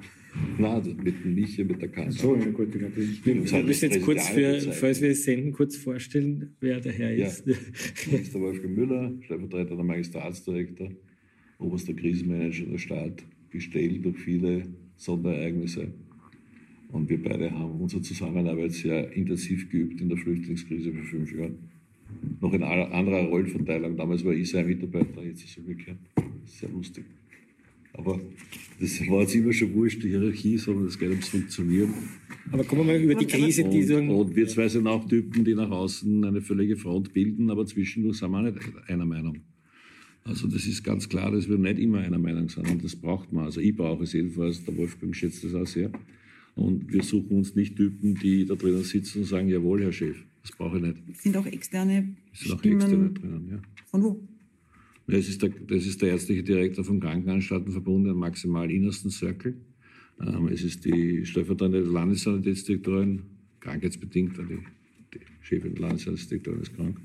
[0.59, 2.41] Nein, das mit dem Michi, mit der Kanzlerin.
[2.41, 5.23] So, ja gut, ich glaube, wir Das heißt, müssen jetzt kurz, für, falls wir es
[5.23, 7.27] senden, kurz vorstellen, wer der Herr Ja.
[7.27, 7.43] ist.
[7.47, 10.91] Das ist der Wolfgang Müller, Stellvertreter der Magistratsdirektor,
[11.57, 14.63] oberster Krisenmanager der Stadt, gestellt durch viele
[14.97, 15.87] Sonderereignisse.
[16.91, 21.57] Und wir beide haben unsere Zusammenarbeit sehr intensiv geübt in der Flüchtlingskrise vor fünf Jahren.
[22.41, 23.97] Noch in anderer Rollenverteilung.
[23.97, 25.97] Damals war ich sein Mitarbeiter, jetzt ist es umgekehrt.
[26.15, 27.05] Das ist sehr lustig.
[27.93, 28.19] Aber
[28.79, 31.93] das war jetzt immer schon wurscht, die Hierarchie, sondern es geht ums Funktionieren.
[32.51, 35.07] Aber kommen wir mal über die Krise, die so Und, und wir zwei sind auch
[35.07, 38.57] Typen, die nach außen eine völlige Front bilden, aber zwischendurch sind wir auch nicht
[38.87, 39.39] einer Meinung.
[40.23, 43.33] Also das ist ganz klar, dass wir nicht immer einer Meinung sind und das braucht
[43.33, 43.45] man.
[43.45, 45.91] Also ich brauche es jedenfalls, der Wolfgang schätzt das auch sehr.
[46.55, 50.17] Und wir suchen uns nicht Typen, die da drinnen sitzen und sagen, jawohl, Herr Chef,
[50.41, 51.21] das brauche ich nicht.
[51.21, 53.61] Sind auch externe Es sind auch Externe Stimmen drinnen, ja.
[53.87, 54.27] von wo?
[55.07, 59.55] Das ist, der, das ist der ärztliche Direktor vom Krankenanstaltenverbund im maximal innersten Circle.
[60.21, 63.23] Ähm, es ist die stellvertretende Landessanitätsdirektorin,
[63.59, 64.59] krankheitsbedingt, weil die,
[65.13, 66.99] die Chefin der Landessanitätsdirektorin ist krank.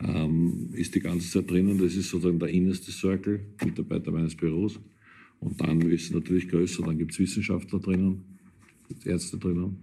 [0.00, 1.78] Ähm, ist die ganze Zeit drinnen.
[1.78, 4.80] Das ist sozusagen der innerste Circle, Mitarbeiter meines Büros.
[5.40, 8.24] Und dann ist es natürlich größer, dann gibt es Wissenschaftler drinnen,
[9.04, 9.76] Ärzte drinnen.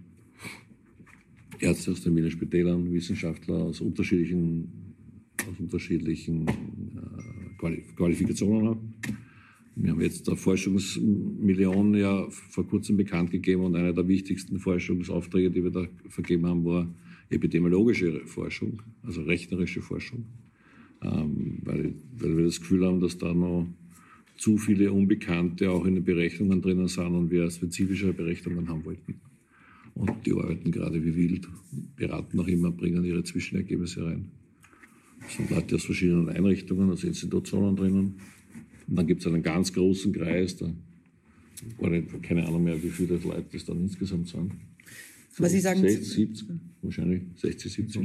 [1.60, 4.94] Ärzte aus den Wiener Spitälern, Wissenschaftler aus unterschiedlichen,
[5.48, 8.94] aus unterschiedlichen äh, Quali Qualifikationen haben.
[9.78, 15.50] Wir haben jetzt eine Forschungsmillion ja vor kurzem bekannt gegeben und einer der wichtigsten Forschungsaufträge,
[15.50, 16.88] die wir da vergeben haben, war
[17.28, 20.24] epidemiologische Forschung, also rechnerische Forschung,
[21.02, 23.66] ähm, weil, weil wir das Gefühl haben, dass da noch
[24.38, 29.20] zu viele Unbekannte auch in den Berechnungen drinnen sind und wir spezifische Berechnungen haben wollten.
[29.96, 31.48] Und die arbeiten gerade wie wild,
[31.96, 34.26] beraten noch immer, bringen ihre Zwischenergebnisse rein.
[35.26, 38.14] Es sind Leute aus verschiedenen Einrichtungen, aus Institutionen drinnen.
[38.86, 40.70] Und dann gibt es einen ganz großen Kreis, da
[42.22, 44.52] keine Ahnung mehr, wie viele Leute das dann insgesamt sind.
[45.38, 46.48] Aber Sie sagen, 60, 70,
[46.82, 48.02] wahrscheinlich 60, 70.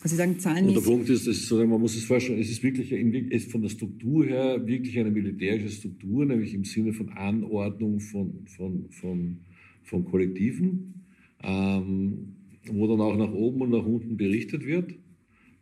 [0.00, 0.36] also Sie sagen
[0.68, 0.80] Und der.
[0.80, 4.24] Punkt ist, ist, sozusagen, man muss es vorstellen, es ist wirklich ist von der Struktur
[4.24, 9.38] her wirklich eine militärische Struktur, nämlich im Sinne von Anordnung von, von, von,
[9.84, 10.94] von Kollektiven,
[11.42, 12.36] ähm,
[12.68, 14.94] wo dann auch nach oben und nach unten berichtet wird.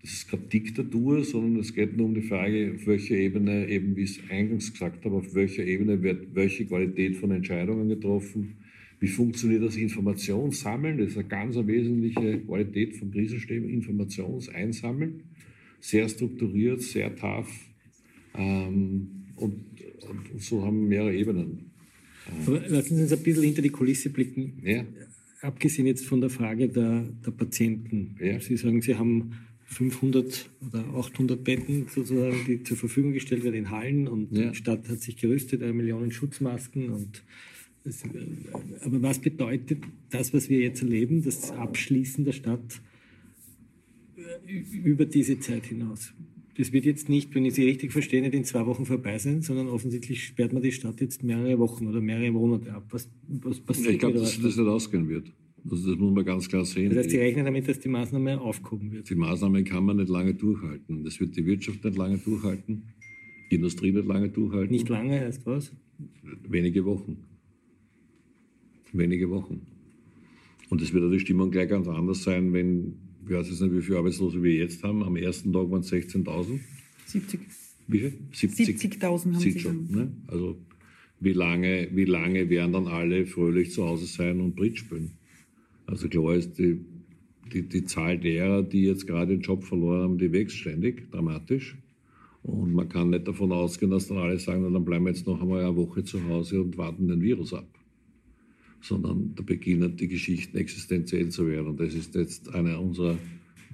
[0.03, 3.97] Das ist keine Diktatur, sondern es geht nur um die Frage, auf welcher Ebene, eben
[3.97, 8.57] wie ich es eingangs gesagt habe, auf welcher Ebene wird welche Qualität von Entscheidungen getroffen,
[9.01, 10.99] wie funktioniert das Informationssammeln?
[10.99, 15.25] Das ist eine ganz wesentliche Qualität von Krisenstäben, Informationseinsammeln.
[15.81, 17.51] Sehr strukturiert, sehr tough.
[18.35, 19.55] Ähm, und,
[20.09, 21.71] und so haben wir mehrere Ebenen.
[22.47, 24.63] Aber lassen Sie uns ein bisschen hinter die Kulisse blicken.
[24.65, 24.85] Ja,
[25.45, 28.17] Abgesehen jetzt von der Frage der, der Patienten.
[28.19, 28.41] Ja.
[28.41, 29.33] Sie sagen, Sie haben
[29.67, 34.51] 500 oder 800 Betten sozusagen, die zur Verfügung gestellt werden in Hallen und Ja.
[34.51, 37.23] die Stadt hat sich gerüstet, eine Million Schutzmasken und
[37.85, 37.91] äh,
[38.81, 42.81] aber was bedeutet das, was wir jetzt erleben, das Abschließen der Stadt
[44.17, 46.15] äh, über diese Zeit hinaus?
[46.57, 49.43] Das wird jetzt nicht, wenn ich Sie richtig verstehe, nicht in zwei Wochen vorbei sein,
[49.43, 52.87] sondern offensichtlich sperrt man die Stadt jetzt mehrere Wochen oder mehrere Monate ab.
[52.91, 53.95] Was, was passiert?
[53.95, 55.33] Ich glaube, dass das nicht ausgehen wird.
[55.69, 56.91] Also das muss man ganz klar sehen.
[56.91, 59.09] Das heißt, Sie rechnen damit, dass die Maßnahme aufgehoben wird?
[59.09, 61.03] Die Maßnahme kann man nicht lange durchhalten.
[61.03, 62.83] Das wird die Wirtschaft nicht lange durchhalten,
[63.51, 64.71] die Industrie nicht lange durchhalten.
[64.71, 65.73] Nicht lange heißt was?
[66.49, 67.17] Wenige Wochen.
[68.93, 69.63] Wenige Wochen.
[70.69, 72.95] Und es wird auch die Stimmung gleich ganz anders sein, wenn,
[73.25, 75.03] ich weiß jetzt nicht, wie viele Arbeitslose wir jetzt haben.
[75.03, 76.61] Am ersten Tag waren es 16.000.
[77.07, 77.41] 70.
[77.87, 78.19] Wie viel?
[78.33, 79.91] 70.000 haben Sieht Sie schon.
[79.91, 80.13] Ne?
[80.27, 80.57] Also
[81.21, 85.13] wie lange, wie lange werden dann alle fröhlich zu Hause sein und Bridge spielen?
[85.87, 86.81] Also klar ist, die,
[87.53, 91.77] die, die Zahl derer, die jetzt gerade den Job verloren haben, die wächst ständig, dramatisch.
[92.43, 95.41] Und man kann nicht davon ausgehen, dass dann alle sagen, dann bleiben wir jetzt noch
[95.41, 97.67] einmal eine Woche zu Hause und warten den Virus ab.
[98.85, 101.69] Sondern da beginnen die Geschichten existenziell zu werden.
[101.69, 103.17] Und das ist jetzt eine unserer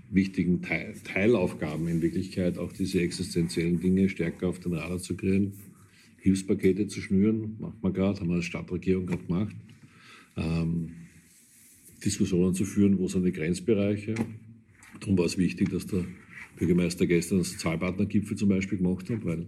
[0.08, 5.52] wichtigen Teil, Teilaufgaben in Wirklichkeit, auch diese existenziellen Dinge stärker auf den Radar zu kriegen,
[6.18, 9.56] Hilfspakete zu schnüren, macht man gerade, haben wir als Stadtregierung gerade gemacht.
[10.36, 10.90] Ähm,
[12.04, 14.14] Diskussionen zu führen, wo sind die Grenzbereiche.
[15.00, 16.04] Darum war es wichtig, dass der
[16.56, 19.46] Bürgermeister gestern einen Sozialpartnergipfel zum Beispiel gemacht hat, weil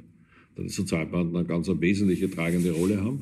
[0.56, 3.20] da die Sozialpartner eine ganz eine wesentliche tragende Rolle haben,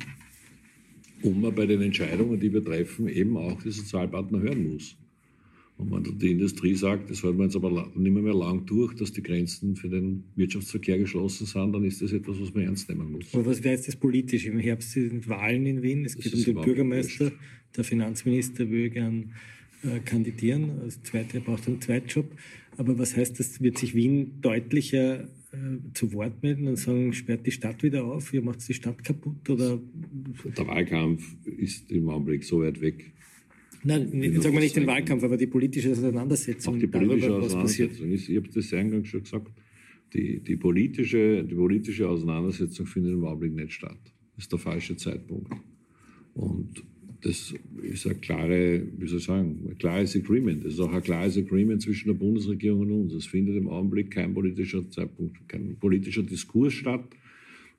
[1.22, 4.96] und man bei den Entscheidungen, die wir treffen, eben auch die Sozialpartner hören muss.
[5.80, 8.94] Und wenn die Industrie sagt, das halten wir jetzt aber nicht mehr, mehr lang durch,
[8.94, 12.88] dass die Grenzen für den Wirtschaftsverkehr geschlossen sind, dann ist das etwas, was man ernst
[12.90, 13.32] nehmen muss.
[13.32, 14.44] Aber was wäre jetzt das politisch?
[14.44, 16.04] Im Herbst sind Wahlen in Wien.
[16.04, 17.26] Es Das geht um den Bürgermeister.
[17.26, 17.36] wurscht.
[17.76, 19.32] Der Finanzminister will gern
[19.82, 20.80] äh, kandidieren.
[20.82, 22.26] Als Zweiter er braucht einen Zweitjob.
[22.76, 23.62] Aber was heißt das?
[23.62, 25.28] Wird sich Wien deutlicher
[25.94, 28.32] zu Wort melden und sagen, sperrt die Stadt wieder auf?
[28.32, 29.48] Ihr macht die Stadt kaputt?
[29.50, 29.80] Oder
[30.56, 33.12] Der Wahlkampf ist im Augenblick so weit weg.
[33.82, 37.46] Nein, Genau, sagen wir nicht den Wahlkampf, aber die politische Auseinandersetzung Auch die politische darüber.
[37.46, 39.52] Auseinandersetzung ist, ich habe das eingangs schon gesagt,
[40.12, 43.98] die, die, politische, die politische Auseinandersetzung findet im Augenblick nicht statt.
[44.36, 45.52] Das ist der falsche Zeitpunkt.
[46.34, 46.84] Und
[47.22, 50.64] das ist ein klare, wie soll ich sagen, ein klares Agreement.
[50.64, 53.12] Das ist auch ein klares Agreement zwischen der Bundesregierung und uns.
[53.14, 57.04] Es findet im Augenblick kein politischer Zeitpunkt, kein politischer Diskurs statt.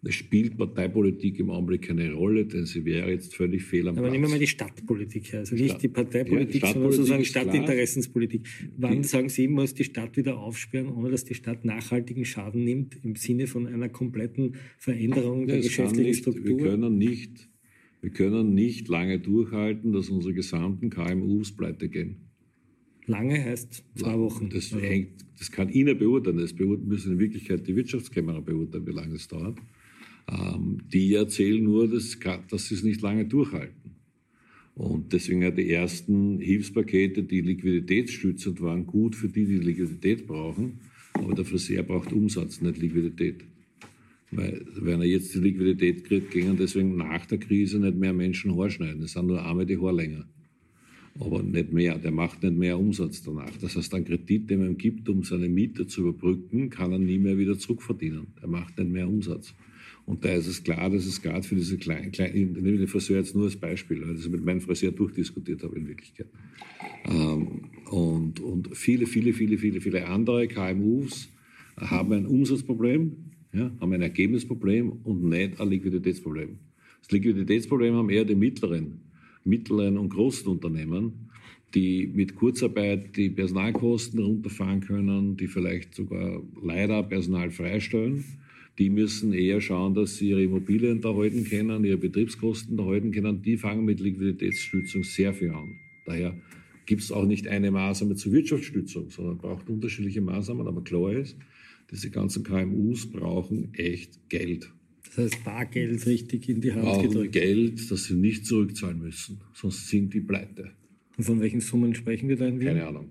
[0.03, 4.01] Es spielt Parteipolitik im Augenblick keine Rolle, denn sie wäre jetzt völlig fehl am Aber
[4.07, 4.11] Platz.
[4.13, 5.41] nehmen wir mal die Stadtpolitik her.
[5.41, 7.23] Also nicht Stadt- die Parteipolitik, Ja, sondern sozusagen.
[7.23, 8.41] Stadtinteressenspolitik.
[8.77, 12.63] Wann Die- sagen Sie, muss die Stadt wieder aufsperren, ohne dass die Stadt nachhaltigen Schaden
[12.63, 16.45] nimmt, im Sinne von einer kompletten Veränderung der Ja, kann geschäftlichen nicht, Struktur?
[16.57, 17.47] wir können nicht,
[18.01, 22.17] wir können nicht lange durchhalten, dass unsere gesamten KMUs pleite gehen.
[23.05, 24.49] Lange heißt zwei Wochen.
[24.49, 26.37] Das, Also, hängt, das kann Ihnen beurteilen.
[26.37, 29.57] Das müssen in Wirklichkeit die Wirtschaftskamera beurteilen, wie lange es dauert.
[30.29, 32.17] Ähm, die erzählen nur, dass,
[32.49, 33.95] dass sie es nicht lange durchhalten.
[34.75, 40.79] Und deswegen ja die ersten Hilfspakete, die liquiditätsstützend waren, gut für die, die Liquidität brauchen.
[41.13, 43.43] Aber der Friseur braucht Umsatz, nicht Liquidität.
[44.31, 48.57] Weil, wenn er jetzt die Liquidität kriegt, gingen deswegen nach der Krise nicht mehr Menschen
[48.57, 49.03] Haar schneiden.
[49.03, 50.25] Es sind nur einmal die Haare länger.
[51.19, 51.97] Aber nicht mehr.
[51.97, 53.51] Der macht nicht mehr Umsatz danach.
[53.59, 56.99] Das heißt, ein Kredit, den man ihm gibt, um seine Miete zu überbrücken, kann er
[56.99, 58.27] nie mehr wieder zurückverdienen.
[58.41, 59.53] Er macht nicht mehr Umsatz.
[60.05, 62.87] Und da ist es klar, dass es gerade für diese kleinen, kleinen ich nehme den
[62.87, 66.27] Friseur jetzt nur als Beispiel, weil ich das mit meinem Friseur durchdiskutiert habe in Wirklichkeit.
[67.05, 71.29] Ähm, und, und viele, viele, viele, viele, viele andere KMUs
[71.77, 73.15] haben ein Umsatzproblem,
[73.53, 76.57] ja, haben ein Ergebnisproblem und nicht ein Liquiditätsproblem.
[77.01, 79.01] Das Liquiditätsproblem haben eher die mittleren,
[79.43, 81.29] mittleren und großen Unternehmen,
[81.73, 88.23] die mit Kurzarbeit die Personalkosten runterfahren können, die vielleicht sogar leider Personal freistellen.
[88.77, 93.11] Die müssen eher schauen, dass sie ihre Immobilien da halten können, ihre Betriebskosten da halten
[93.11, 93.41] können.
[93.41, 95.75] Die fangen mit Liquiditätsstützung sehr viel an.
[96.05, 96.35] Daher
[96.85, 100.67] gibt es auch nicht eine Maßnahme zur Wirtschaftsstützung, sondern braucht unterschiedliche Maßnahmen.
[100.67, 101.37] Aber klar ist,
[101.91, 104.71] diese ganzen KMUs brauchen echt Geld.
[105.05, 107.33] Das heißt, Bargeld richtig in die Hand Brauchen gedrückt.
[107.33, 110.71] Geld, das sie nicht zurückzahlen müssen, sonst sind die pleite.
[111.17, 112.69] Und von welchen Summen sprechen wir da in Wien?
[112.69, 113.09] Keine Ahnung.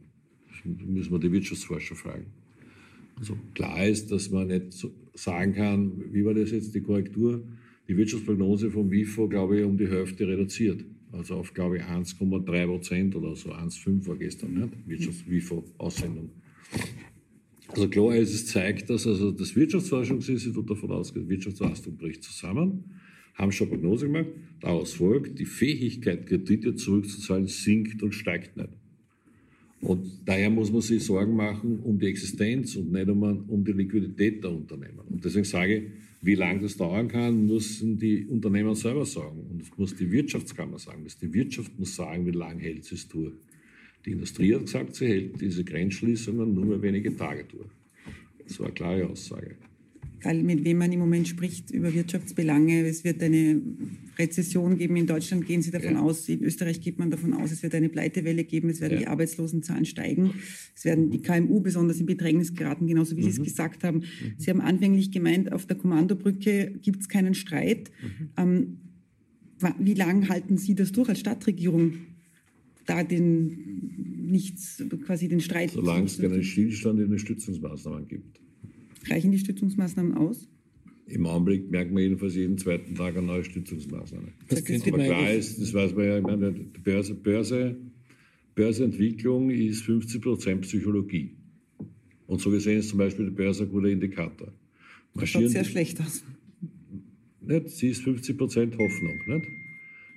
[0.48, 2.26] Das müssen wir die Wirtschaftsforscher fragen.
[3.16, 7.42] Also klar ist, dass man nicht so sagen kann, wie war das jetzt die Korrektur?
[7.86, 10.84] Die Wirtschaftsprognose vom WIFO, glaube ich, um die Hälfte reduziert.
[11.12, 14.72] Also auf, glaube ich, 1,3 Prozent oder so, 1,5 war gestern, nicht?
[14.86, 16.30] Wirtschafts-WIFO-Aussendung.
[17.72, 22.84] Also klar ist, es zeigt, dass also das Wirtschaftsforschungsinstitut davon ausgeht, Wirtschaftsleistung bricht zusammen,
[23.34, 24.26] haben schon Prognose gemacht,
[24.60, 28.70] daraus folgt, die Fähigkeit, Kredite zurückzuzahlen, sinkt und steigt nicht.
[29.80, 33.72] Und daher muss man sich Sorgen machen um die Existenz und nicht um, um die
[33.72, 35.00] Liquidität der Unternehmen.
[35.08, 35.84] Und deswegen sage ich,
[36.22, 39.40] Wie lange das dauern kann, müssen die Unternehmen selber sagen.
[39.50, 41.06] Und das muss die Wirtschaftskammer sagen.
[41.22, 43.32] Die Wirtschaft muss sagen, wie lange hält es durch.
[44.04, 47.68] Die Industrie hat gesagt, sie hält diese Grenzschließungen nur mehr wenige Tage durch.
[48.46, 49.56] Das war eine klare Aussage
[50.22, 52.86] weil mit wem man im Moment spricht über Wirtschaftsbelange.
[52.86, 53.60] Es wird eine
[54.18, 54.96] Rezession geben.
[54.96, 56.00] In Deutschland gehen Sie davon ja.
[56.00, 59.00] aus, in Österreich geht man davon aus, es wird eine Pleitewelle geben, es werden ja.
[59.00, 60.34] die Arbeitslosenzahlen steigen,
[60.74, 63.24] es werden die KMU besonders in Bedrängnis geraten, genauso wie mhm.
[63.24, 63.44] Sie es mhm.
[63.44, 63.98] gesagt haben.
[63.98, 64.34] Mhm.
[64.36, 67.90] Sie haben anfänglich gemeint, auf der Kommandobrücke gibt es keinen Streit.
[68.02, 68.30] Mhm.
[68.36, 68.76] Ähm,
[69.78, 71.92] wie lange halten Sie das durch als Stadtregierung?
[72.86, 75.70] Da den nichts, quasi den Streit.
[75.70, 78.40] Solange es keinen Stillstand in den Stützungsmaßnahmen gibt.
[79.08, 80.48] Reichen die Stützungsmaßnahmen aus?
[81.06, 84.28] Im Augenblick merkt man jedenfalls jeden zweiten Tag eine neue Stützungsmaßnahme.
[84.48, 87.76] Das Aber klar ist, das weiß man ja, ich meine, Börse, Börse,
[88.54, 91.36] Börseentwicklung ist 50 Prozent Psychologie.
[92.26, 94.52] Und so gesehen ist zum Beispiel die Börse ein guter Indikator.
[95.14, 96.22] Das schaut sehr schlecht aus.
[97.40, 97.70] Nicht?
[97.70, 99.18] Sie ist 50 Prozent Hoffnung.
[99.26, 99.46] Nicht?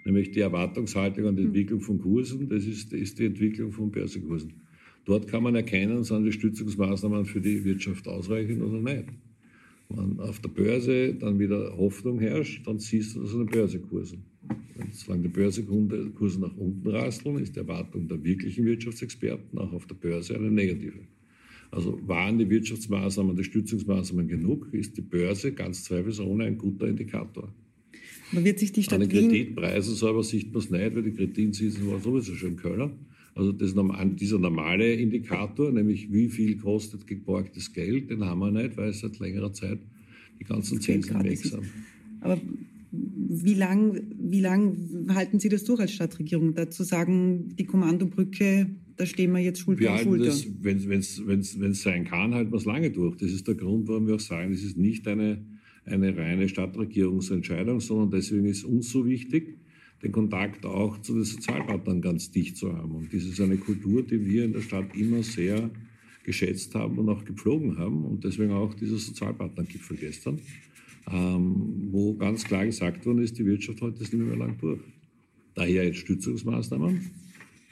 [0.05, 1.49] Nämlich die Erwartungshaltung an die hm.
[1.49, 4.53] Entwicklung von Kursen, das ist, ist die Entwicklung von Börsenkursen.
[5.05, 9.05] Dort kann man erkennen, sind die Stützungsmaßnahmen für die Wirtschaft ausreichend oder nicht.
[9.89, 14.23] Wenn auf der Börse dann wieder Hoffnung herrscht, dann siehst du das an den Börsekursen.
[14.91, 19.95] Solange die Börsekurse nach unten rasseln, ist die Erwartung der wirklichen Wirtschaftsexperten auch auf der
[19.95, 20.99] Börse eine negative.
[21.69, 27.53] Also waren die Wirtschaftsmaßnahmen, die Stützungsmaßnahmen genug, ist die Börse ganz zweifelsohne ein guter Indikator.
[28.33, 31.13] Aber wird sich die Stadt An den Kreditpreisen selber sieht man es nicht, weil die
[31.13, 32.91] Kreditzinsen waren sowieso schon im Keller.
[33.35, 33.73] Also das,
[34.15, 39.17] dieser normale Indikator, nämlich wie viel kostet geborgtes Geld, den haben wir nicht, weil seit
[39.19, 39.79] längerer Zeit
[40.39, 41.63] die ganzen Zinsen weg sind.
[42.21, 42.39] Aber
[42.91, 44.77] wie lang, wie lang
[45.09, 46.53] halten Sie das durch als Stadtregierung?
[46.53, 50.25] Dazu sagen, die Kommandobrücke, da stehen wir jetzt Schulter wir an Schulter.
[50.25, 51.39] Das, wenn
[51.71, 53.17] es sein kann, halten wir es lange durch.
[53.17, 55.43] Das ist der Grund, warum wir auch sagen, es ist nicht eine,
[55.85, 59.57] eine reine Stadtregierungsentscheidung, sondern deswegen ist uns so wichtig,
[60.01, 62.91] den Kontakt auch zu den Sozialpartnern ganz dicht zu haben.
[62.91, 65.69] Und das ist eine Kultur, die wir in der Stadt immer sehr
[66.23, 68.05] geschätzt haben und auch gepflogen haben.
[68.05, 70.39] Und deswegen auch dieser Sozialpartnergipfel gestern,
[71.11, 74.81] ähm, wo ganz klar gesagt worden ist, die Wirtschaft heute ist nicht mehr lang durch.
[75.55, 77.11] Daher jetzt Stützungsmaßnahmen.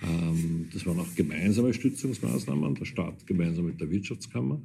[0.03, 4.61] Ähm, das waren auch gemeinsame Stützungsmaßnahmen, der Staat gemeinsam mit der Wirtschaftskammer.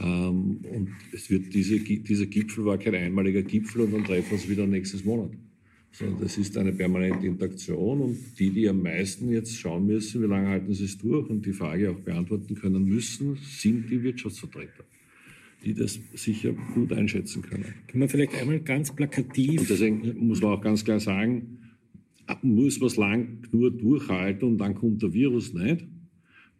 [0.00, 4.34] Ähm, und es wird diese, dieser Gipfel war kein einmaliger Gipfel und dann treffen wir
[4.34, 5.30] uns wieder nächstes Monat
[5.98, 10.26] sondern das ist eine permanente Interaktion und die, die am meisten jetzt schauen müssen, wie
[10.26, 14.84] lange halten sie es durch und die Frage auch beantworten können müssen, sind die Wirtschaftsvertreter,
[15.64, 17.64] die das sicher gut einschätzen können.
[17.86, 19.60] Kann man vielleicht einmal ganz plakativ...
[19.60, 21.60] Und deswegen muss man auch ganz klar sagen,
[22.42, 25.86] muss man es lang nur durchhalten und dann kommt der Virus nicht.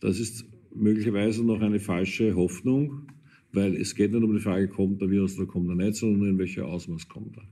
[0.00, 3.08] Das ist möglicherweise noch eine falsche Hoffnung,
[3.56, 6.28] weil es geht nicht um die Frage, kommt der Virus oder kommt er nicht, sondern
[6.28, 7.48] in welcher Ausmaß kommt er.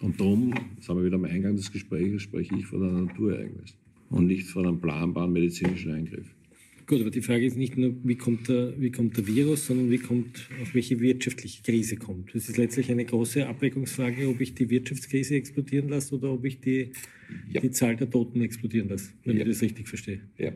[0.00, 3.76] Und darum, sind wir wieder am Eingang des Gesprächs, spreche ich von einem Naturereignis
[4.08, 6.34] und nicht von einem planbaren medizinischen Eingriff.
[6.86, 9.90] Gut, aber die Frage ist nicht nur, wie kommt der, wie kommt der Virus, sondern
[9.90, 12.34] wie kommt, auf welche wirtschaftliche Krise kommt.
[12.34, 16.60] Das ist letztlich eine große Abwägungsfrage, ob ich die Wirtschaftskrise explodieren lasse oder ob ich
[16.60, 16.90] die,
[17.52, 17.60] ja.
[17.60, 19.42] die Zahl der Toten explodieren lasse, wenn ja.
[19.42, 20.20] ich das richtig verstehe.
[20.38, 20.52] Ja.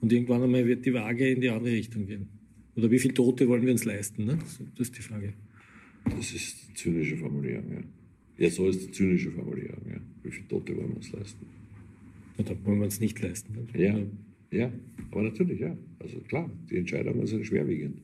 [0.00, 2.28] Und irgendwann einmal wird die Waage in die andere Richtung gehen.
[2.76, 4.24] Oder wie viele Tote wollen wir uns leisten?
[4.24, 4.38] Ne?
[4.76, 5.32] Das ist die Frage.
[6.04, 7.80] Das ist eine zynische Formulierung, ja.
[8.38, 9.80] Ja, so ist die zynische Formulierung.
[9.88, 9.98] Ja.
[10.22, 11.46] Wie viele Tote wollen wir uns leisten?
[12.38, 13.56] Oder wollen wir uns nicht leisten?
[13.74, 13.98] Ja,
[14.50, 14.70] ja,
[15.10, 15.76] aber natürlich, ja.
[15.98, 18.02] Also klar, die Entscheidungen sind schwerwiegend.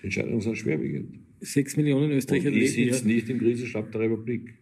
[0.00, 1.18] Die Entscheidungen sind schwerwiegend.
[1.40, 2.74] Sechs Millionen Österreicher leben.
[2.74, 4.54] Die sitzen nicht im Krisenstab der Republik.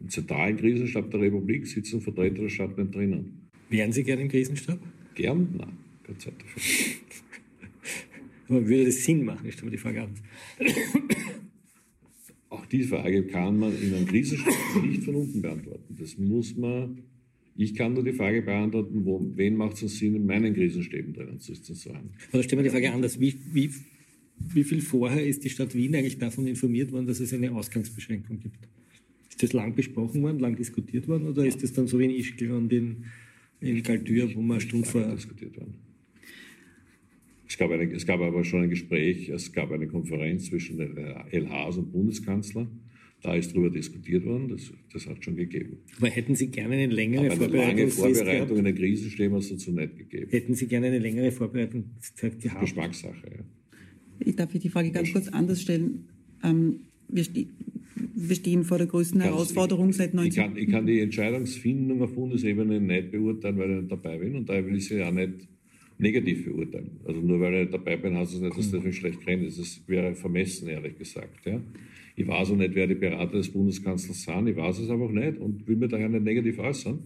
[0.00, 3.48] Im zentralen Krisenstab der Republik sitzen Vertreter der nicht drinnen.
[3.70, 4.78] Wären Sie gerne im Krisenstab?
[5.14, 5.48] Gern?
[5.56, 5.72] Nein,
[6.04, 6.62] keine Zeit dafür.
[8.48, 9.46] Aber würde das Sinn machen?
[9.46, 10.14] Ich stelle mir die Frage an.
[12.50, 15.96] Auch diese Frage kann man in einem Krisenstab nicht von unten beantworten.
[15.98, 17.02] Das muss man,
[17.56, 21.40] ich kann nur die Frage beantworten, wo, wen macht es Sinn, in meinen Krisenstäben drinnen
[21.40, 22.10] zu sein.
[22.32, 23.70] Oder stellen wir die Frage anders, wie, wie,
[24.54, 28.40] wie viel vorher ist die Stadt Wien eigentlich davon informiert worden, dass es eine Ausgangsbeschränkung
[28.40, 28.66] gibt?
[29.28, 32.10] Ist das lang besprochen worden, lang diskutiert worden oder ist das dann so wie in
[32.12, 33.04] Ischgl und in,
[33.60, 35.02] in Galtür, wo man eine Stunde vor...
[35.14, 35.74] diskutiert worden.
[37.48, 40.94] Es gab, eine, es gab aber schon ein Gespräch, es gab eine Konferenz zwischen den
[40.96, 42.68] LHs und Bundeskanzler.
[43.22, 45.78] Da ist darüber diskutiert worden, das, das hat schon gegeben.
[45.96, 49.38] Aber hätten Sie gerne eine längere aber eine lange Vorbereitung in der Krise stehen wir
[49.38, 50.30] es dazu nicht gegeben.
[50.30, 52.60] Hätten Sie gerne eine längere Vorbereitungszeit gehabt?
[52.60, 53.44] Geschmackssache, ja.
[54.20, 56.08] Ich darf die Frage ganz kurz anders stellen.
[56.44, 57.46] Ähm, wir, ste
[58.14, 60.28] wir, stehen vor der größten Kannst Herausforderung seit 19...
[60.30, 64.36] Ich kann, ich kann die Entscheidungsfindung auf Bundesebene nicht beurteilen, weil ich nicht dabei bin
[64.36, 65.48] und daher will ich sie ja nicht
[65.98, 67.00] negativ verurteilen.
[67.04, 69.44] Also nur weil ich dabei bin, heißt es nicht, dass das mich schlecht kenne.
[69.44, 71.44] Das wäre vermessen, ehrlich gesagt.
[71.44, 71.60] Ja.
[72.16, 74.48] Ich weiß auch nicht, wer die Berater des Bundeskanzlers sind.
[74.48, 76.98] Ich weiß es einfach nicht und will mir daher nicht negativ äußern.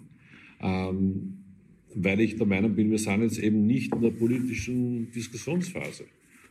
[0.62, 1.38] Ähm,
[1.94, 6.04] weil ich der Meinung bin, wir sind jetzt eben nicht in der politischen Diskussionsphase.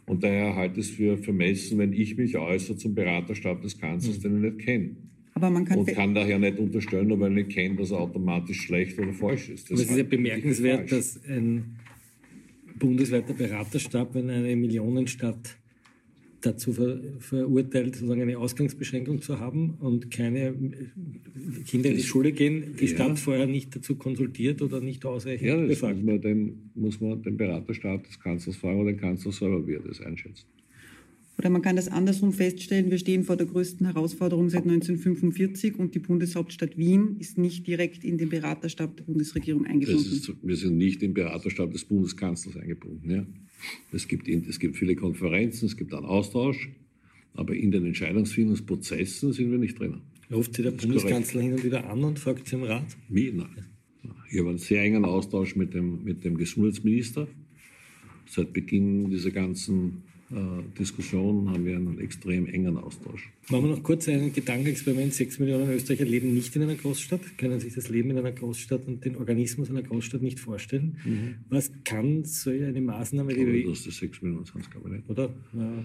[0.06, 4.18] Und daher halte ich es für vermessen, wenn ich mich äußere zum Beraterstab des Kanzlers,
[4.18, 4.22] mhm.
[4.22, 4.90] den ich nicht kenne.
[5.34, 8.00] Aber man kann und kann daher nicht unterstellen, nur weil ich nicht kenne, dass er
[8.02, 9.72] automatisch schlecht oder falsch ist.
[9.72, 11.78] Das Aber es ist ja bemerkenswert, dass ein
[12.82, 15.58] bundesweiter Beraterstab, wenn eine Millionenstadt
[16.42, 20.54] dazu ver, verurteilt, sozusagen eine Ausgangsbeschränkung zu haben und keine
[21.68, 22.96] Kinder in die Schule gehen, die ja.
[22.96, 25.98] Stadt vorher nicht dazu konsultiert oder nicht ausreichend ja, das befragt.
[25.98, 29.76] Muss man, den, muss man den Beraterstab des Kanzlers fragen oder den Kanzler selber, wie
[29.76, 30.48] er das einschätzt.
[31.42, 35.96] Oder man kann das andersrum feststellen, wir stehen vor der größten Herausforderung seit 1945 und
[35.96, 40.06] die Bundeshauptstadt Wien ist nicht direkt in den Beraterstab der Bundesregierung eingebunden.
[40.06, 43.10] Ist, wir sind nicht im Beraterstab des Bundeskanzlers eingebunden.
[43.10, 43.26] Ja.
[43.92, 46.70] Es, gibt, es gibt viele Konferenzen, es gibt einen Austausch,
[47.34, 50.02] aber in den Entscheidungsfindungsprozessen sind wir nicht drin.
[50.32, 52.86] Ruft Sie der Bundeskanzler hin und wieder an und fragt Sie im Rat?
[53.10, 53.32] Wie?
[53.32, 53.66] Nein.
[54.30, 57.28] Ich habe einen sehr engen Austausch mit dem, mit dem Gesundheitsminister.
[58.28, 60.04] Seit Beginn dieser ganzen
[60.80, 63.30] Diskussion haben wir einen extrem engen Austausch.
[63.50, 65.14] Machen wir noch kurz ein Gedankenexperiment.
[65.14, 68.88] Sechs Millionen Österreicher leben nicht in einer Großstadt, können sich das Leben in einer Großstadt
[68.88, 70.98] und den Organismus einer Großstadt nicht vorstellen.
[71.04, 71.36] Mhm.
[71.50, 73.32] Was kann so eine Maßnahme...
[73.34, 75.10] Ich glaube, dass das sechs Millionen sind, glaube ich nicht.
[75.10, 75.34] Oder?
[75.54, 75.84] Ja.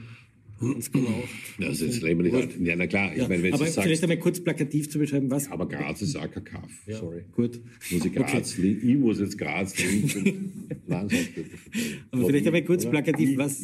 [0.58, 1.24] Genau.
[1.58, 2.58] Ja, also jetzt leben wir nicht.
[2.60, 3.12] Ja, na klar.
[3.12, 5.50] Ich ja, meine, wenn aber vielleicht einmal kurz plakativ zu beschreiben, was.
[5.50, 6.70] Aber Graz ist auch Kaff.
[6.86, 7.24] Ja, Sorry.
[7.34, 7.60] Gut.
[7.90, 8.78] Muss ich, Graz okay.
[8.82, 10.78] ich muss jetzt Graz leben.
[10.88, 13.62] aber vielleicht einmal kurz plakativ, was,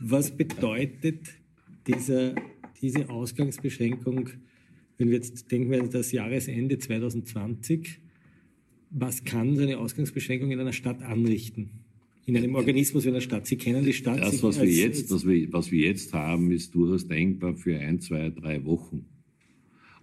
[0.00, 1.20] was bedeutet
[1.86, 2.34] dieser,
[2.82, 4.30] diese Ausgangsbeschränkung,
[4.98, 8.00] wenn wir jetzt denken wir das Jahresende 2020,
[8.90, 11.77] was kann so eine Ausgangsbeschränkung in einer Stadt anrichten?
[12.28, 13.46] In einem Organismus wie einer Stadt.
[13.46, 14.20] Sie kennen die Stadt.
[14.20, 18.00] Das, was, wir jetzt, das wir, was wir jetzt haben, ist durchaus denkbar für ein,
[18.00, 19.06] zwei, drei Wochen.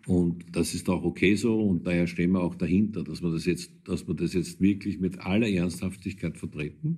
[0.07, 3.45] Und das ist auch okay so und daher stehen wir auch dahinter, dass wir das
[3.45, 6.97] jetzt, dass wir das jetzt wirklich mit aller Ernsthaftigkeit vertreten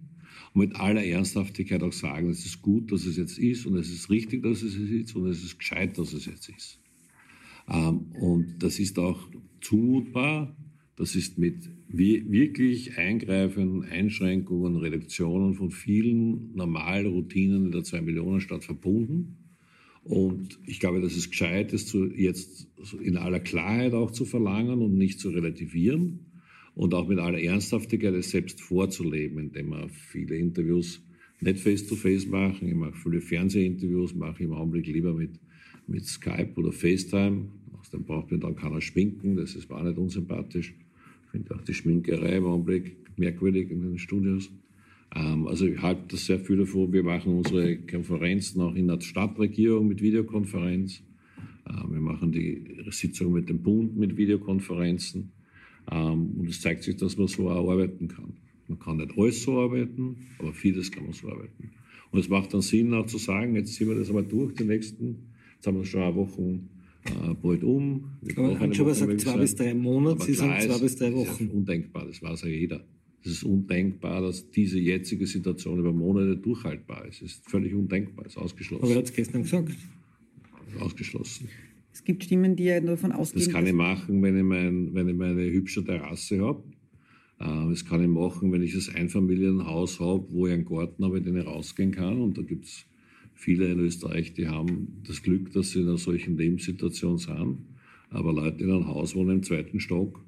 [0.53, 3.91] und mit aller Ernsthaftigkeit auch sagen, es ist gut, dass es jetzt ist und es
[3.91, 6.79] ist richtig, dass es jetzt ist und es ist gescheit, dass es jetzt ist.
[7.69, 10.55] Ähm, und das ist auch zumutbar,
[10.95, 19.37] das ist mit wirklich eingreifenden Einschränkungen, Reduktionen von vielen normalen Routinen in der Zwei-Millionen-Stadt verbunden.
[20.03, 22.67] Und ich glaube, dass es gescheit ist, jetzt
[23.01, 26.19] in aller Klarheit auch zu verlangen und nicht zu relativieren
[26.75, 31.01] und auch mit aller Ernsthaftigkeit es selbst vorzuleben, indem wir viele Interviews
[31.41, 32.67] nicht face-to-face -face machen.
[32.67, 35.39] Ich mache viele Fernsehinterviews, mache im Augenblick lieber mit,
[35.87, 37.49] mit Skype oder FaceTime.
[37.79, 40.73] Außerdem braucht mir dann keiner schminken, das ist war nicht unsympathisch.
[41.37, 44.51] Finde auch die Schminkerei im Augenblick merkwürdig in den Studios.
[45.15, 46.91] Ähm, also ich halte das sehr viel davon.
[46.91, 51.03] Wir machen unsere Konferenzen auch in der Stadtregierung mit Videokonferenz.
[51.69, 55.31] Ähm, wir machen die Sitzung mit dem Bund mit Videokonferenzen.
[55.91, 58.33] Ähm, und es zeigt sich, dass man so auch arbeiten kann.
[58.67, 61.69] Man kann nicht alles so arbeiten, aber vieles kann man so arbeiten.
[62.09, 64.63] Und es macht dann Sinn, auch zu sagen, jetzt ziehen wir das einmal durch, die
[64.63, 66.61] nächsten, jetzt haben wir schon eine Woche
[67.09, 68.11] äh, bald um.
[68.35, 71.25] Aber Anschuber sagt zwei bis drei Monate, Sie sagen zwei bis drei Wochen.
[71.27, 72.85] Das ist undenkbar, das weiß ja jeder.
[73.23, 77.21] Es ist undenkbar, dass diese jetzige Situation über Monate durchhaltbar ist.
[77.21, 78.83] Es ist völlig undenkbar, es ist ausgeschlossen.
[78.83, 79.75] Aber er hat es gestern gesagt.
[80.79, 81.49] Ausgeschlossen.
[81.91, 83.43] Es gibt Stimmen, die ja davon ausgehen.
[83.43, 86.63] Das kann ich machen, wenn ich, mein, wenn ich meine hübsche Terrasse habe.
[87.39, 91.17] Äh, das kann ich machen, wenn ich das Einfamilienhaus habe, wo ich einen Garten habe,
[91.17, 92.21] in den ich rausgehen kann.
[92.21, 92.85] Und da gibt es
[93.37, 97.59] viele in Österreich, die haben das Glück, dass sie in einer solchen Lebenssituation sind.
[98.09, 100.21] Aber Leute in einem Haus wohnen im zweiten Stock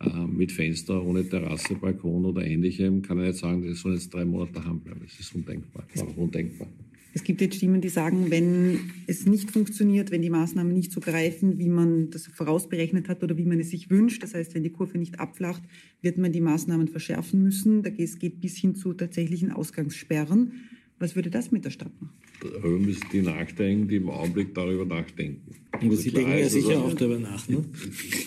[0.00, 4.12] äh, mit Fenster, ohne Terrasse, Balkon oder ähnlichem, kann ich nicht sagen, die sollen jetzt
[4.12, 5.00] drei Monate daheim bleiben.
[5.04, 5.86] Das ist undenkbar.
[5.92, 6.68] Das ist undenkbar.
[7.14, 11.00] Es gibt jetzt Stimmen, die sagen, wenn es nicht funktioniert, wenn die Maßnahmen nicht so
[11.00, 14.62] greifen, wie man das vorausberechnet hat oder wie man es sich wünscht, das heißt, wenn
[14.62, 15.62] die Kurve nicht abflacht,
[16.02, 17.82] wird man die Maßnahmen verschärfen müssen.
[17.96, 20.52] Es geht bis hin zu tatsächlichen Ausgangssperren.
[20.98, 22.14] Was würde das mit der Stadt machen?
[22.40, 25.54] Darüber müssen die nachdenken, die im Augenblick darüber nachdenken.
[25.72, 27.64] Aber also Sie denken ja sicher auch darüber nach, ne?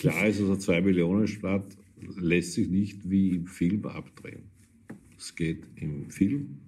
[0.00, 1.76] Klar ist, also eine Zwei-Millionen-Stadt
[2.18, 4.42] lässt sich nicht wie im Film abdrehen.
[5.18, 6.58] Es geht im Film,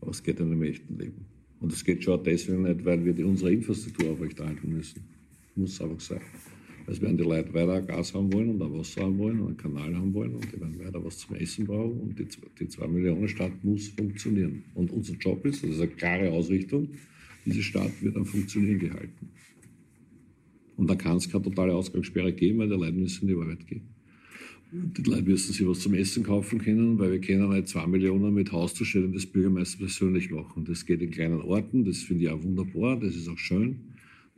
[0.00, 1.26] aber es geht in dem echten Leben.
[1.60, 5.02] Und es geht schon deswegen nicht, weil wir unsere Infrastruktur aufrechterhalten müssen.
[5.54, 6.20] Muss einfach sein.
[6.88, 9.56] Also werden die Leute weiter Gas haben wollen und auch Wasser haben wollen und einen
[9.58, 12.26] Kanal haben wollen und die werden weiter was zum Essen brauchen und die,
[12.58, 14.64] die 2 Millionen Stadt muss funktionieren.
[14.74, 16.88] Und unser Job ist, das ist eine klare Ausrichtung,
[17.44, 19.28] diese Stadt wird am Funktionieren gehalten.
[20.78, 23.66] Und da kann es keine totale Ausgangssperre geben, weil die Leute müssen in die Arbeit
[23.66, 23.82] gehen.
[24.72, 28.32] die Leute müssen sich was zum Essen kaufen können, weil wir können nicht zwei Millionen
[28.32, 30.64] mit Hauszustellung des Bürgermeisters persönlich machen.
[30.64, 33.87] Das geht in kleinen Orten, das finde ich auch wunderbar, das ist auch schön.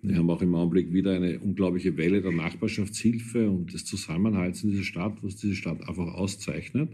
[0.03, 4.71] Wir haben auch im Augenblick wieder eine unglaubliche Welle der Nachbarschaftshilfe und des Zusammenhalts in
[4.71, 6.91] dieser Stadt, was diese Stadt einfach auszeichnet.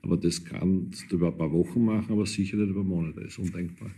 [0.00, 3.20] Aber das kann über ein paar Wochen machen, aber sicher nicht über Monate.
[3.20, 3.90] Das ist undenkbar.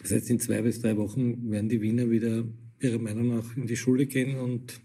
[0.00, 2.44] Das heißt, in zwei bis drei Wochen werden die Wiener wieder
[2.80, 4.80] Ihrer Meinung nach in die Schule gehen und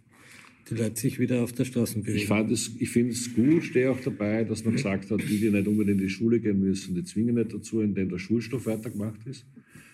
[0.69, 2.17] die Leute sich wieder auf der Straße bewegen.
[2.17, 5.39] Ich, fand es, ich finde es gut, stehe auch dabei, dass man gesagt hat, die,
[5.39, 8.65] die nicht unbedingt in die Schule gehen müssen, die zwingen nicht dazu, indem der Schulstoff
[8.67, 9.45] weitergemacht ist.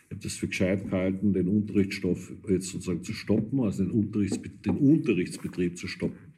[0.07, 4.63] Ich habe das für gescheit gehalten, den Unterrichtsstoff jetzt sozusagen zu stoppen, also den, Unterrichtsbetrieb,
[4.63, 6.35] den Unterrichtsbetrieb zu stoppen.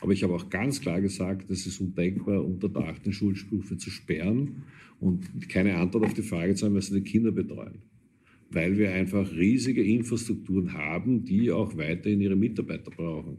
[0.00, 3.90] Aber ich habe auch ganz klar gesagt, es ist undenkbar, unter der achten Schulstufe zu
[3.90, 4.64] sperren
[5.00, 7.82] und keine Antwort auf die Frage zu haben, was die Kinder betreuen.
[8.50, 13.38] Weil wir einfach riesige Infrastrukturen haben, die auch weiterhin ihre Mitarbeiter brauchen.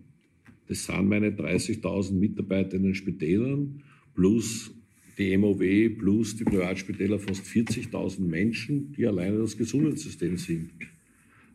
[0.67, 3.83] Das sind meine 30.000 Mitarbeiter in den Spitälern
[4.15, 4.73] plus
[5.17, 10.71] die MOW plus die Privatspitäler fast 40.000 Menschen, die alleine das Gesundheitssystem sind.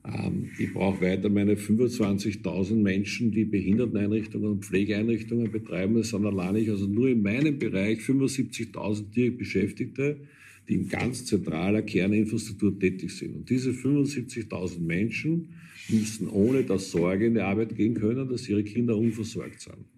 [0.05, 5.97] Ähm, ich brauche weiter meine 25.000 Menschen, die Behinderteneinrichtungen und Pflegeeinrichtungen betreiben.
[5.97, 10.21] Es sind alleine also nur in meinem Bereich 75.000 direkt Beschäftigte,
[10.69, 13.35] die in ganz zentraler Kerninfrastruktur tätig sind.
[13.35, 15.49] Und diese 75.000 Menschen
[15.89, 19.98] müssen ohne das Sorge in die Arbeit gehen können, dass ihre Kinder unversorgt sind.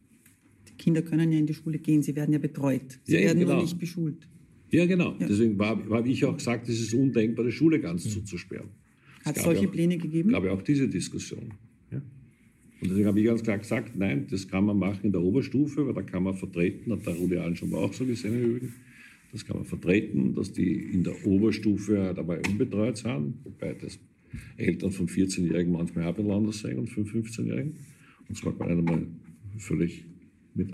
[0.81, 2.99] Kinder können ja in die Schule gehen, sie werden ja betreut.
[3.05, 3.55] Sie Ja, werden genau.
[3.55, 4.27] nur nicht beschult.
[4.71, 5.15] Ja, genau.
[5.19, 5.27] Ja.
[5.29, 8.69] Deswegen habe hab ich auch gesagt, es ist undenkbar, die Schule ganz zuzusperren.
[9.25, 10.31] Hat es solche auch- Pläne gegeben?
[10.31, 11.53] gab ja auch diese Diskussion.
[11.91, 11.99] Ja.
[12.81, 15.87] Und deswegen habe ich ganz klar gesagt, nein, das kann man machen in der Oberstufe,
[15.87, 18.51] weil da kann man vertreten, hat der Rudi Allen schon mal auch so gesehen im
[18.57, 18.75] Übrigen,
[19.33, 23.99] das kann man vertreten, dass die in der Oberstufe halt dabei unbetreut sind, wobei das
[24.57, 27.75] Eltern von 14-Jährigen manchmal auch ein bisschen anders sehen und von 15-Jährigen.
[28.29, 29.07] Und zwar nicht einmal
[29.59, 30.05] völlig
[30.55, 30.71] mit,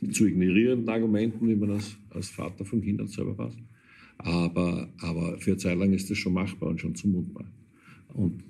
[0.00, 3.54] mit zu ignorierenden Argumenten, wie man das als Vater von Kindern selber weiß.
[4.18, 7.44] Aber, aber für eine Zeit lang ist das schon machbar und schon zumutbar.
[8.14, 8.42] Und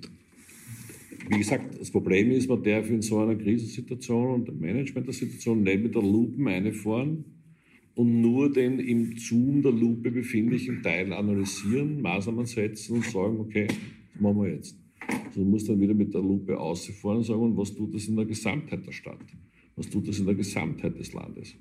[1.29, 5.13] wie gesagt, das Problem ist, man darf in so einer Krisensituation und im Management der
[5.13, 7.25] Situation nicht mit der Lupe reinfahren
[7.95, 13.67] und nur den im Zoom der Lupe befindlichen Teil analysieren, Maßnahmen setzen und sagen, okay,
[13.67, 14.75] das machen wir jetzt.
[15.27, 18.07] Also du musst dann wieder mit der Lupe ausfahren und sagen, und was tut das
[18.07, 19.19] in der Gesamtheit der Stadt?
[19.79, 21.55] Was tut das in der Gesamtheit des Landes?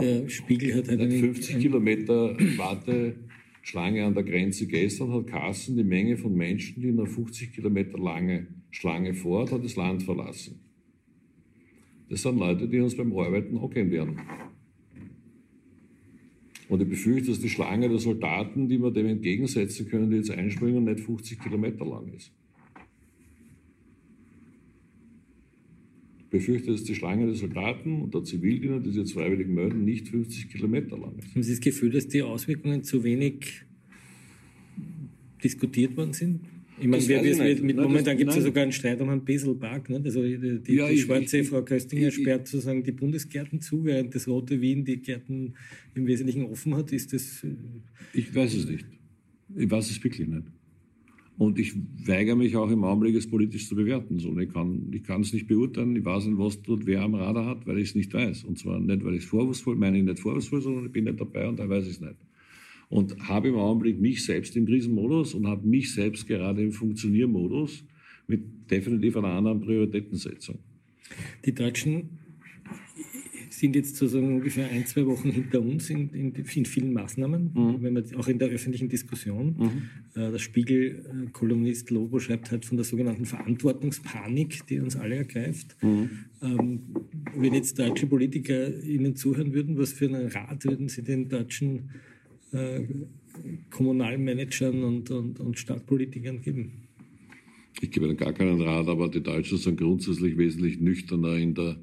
[0.00, 6.16] Der Spiegel hat einen, 50 Kilometer Warteschlange an der Grenze gestern hat Kassen die Menge
[6.16, 10.60] von Menschen, die in einer 50 Kilometer lange Schlange fort, hat das Land verlassen.
[12.08, 14.20] Das sind Leute, die uns beim Arbeiten hocken werden.
[16.68, 20.30] Und ich befürchte, dass die Schlange der Soldaten, die wir dem entgegensetzen können, die jetzt
[20.30, 22.30] einspringen, nicht 50 Kilometer lang ist.
[26.30, 30.08] Befürchte, dass die Schlange der Soldaten und der Zivildiener, die sich jetzt freiwillig melden, nicht
[30.08, 31.34] 50 Kilometer lang ist.
[31.34, 33.62] haben Sie das Gefühl, dass die Auswirkungen zu wenig
[35.42, 36.40] diskutiert worden sind?
[36.78, 37.62] Ich meine, wir, wir, nicht.
[37.62, 39.88] mit, Nein, momentan gibt es ja sogar einen Streit um einen Beselpark.
[39.88, 40.02] Ne?
[40.04, 43.60] Also die, die, Ja, die ich- schwarze ich- Frau Köstinger ich- sperrt sozusagen die Bundesgärten
[43.62, 45.54] zu, während das rote Wien die Gärten
[45.94, 46.92] im Wesentlichen offen hat.
[46.92, 47.48] Ist das äh,
[48.12, 48.84] Ich weiß es nicht.
[49.56, 50.42] Ich weiß es wirklich nicht.
[51.38, 51.74] Und ich
[52.06, 54.18] weigere mich auch im Augenblick, es politisch zu bewerten.
[54.18, 55.94] So, ich kann ich es nicht beurteilen.
[55.94, 58.44] Ich weiß nicht, was dort wer am Radar hat, weil ich es nicht weiß.
[58.44, 61.20] Und zwar nicht, weil ich es vorwurfsvoll meine, ich nicht vorwurfsvoll, sondern ich bin nicht
[61.20, 62.16] dabei und da weiß ich es nicht.
[62.88, 67.84] Und habe im Augenblick mich selbst im Krisenmodus und habe mich selbst gerade im Funktioniermodus
[68.28, 70.58] mit definitiv einer anderen Prioritätensetzung.
[71.44, 72.18] Die Deutschen
[73.58, 77.82] sind jetzt sozusagen ungefähr ein, zwei Wochen hinter uns in, in, in vielen Maßnahmen, Mhm.
[77.82, 79.56] wenn man, auch in der öffentlichen Diskussion.
[80.14, 85.76] Äh, Der Spiegel-Kolumnist Lobo schreibt halt von der sogenannten Verantwortungspanik, die uns alle ergreift.
[85.82, 86.10] Mhm.
[86.42, 86.80] Ähm,
[87.34, 91.90] wenn jetzt deutsche Politiker Ihnen zuhören würden, was für einen Rat würden Sie den deutschen
[92.52, 92.82] äh,
[93.70, 96.72] Kommunalmanagern und, und, und Stadtpolitikern geben?
[97.80, 101.76] Ich gebe Ihnen gar keinen Rat, aber die Deutschen sind grundsätzlich wesentlich nüchterner in der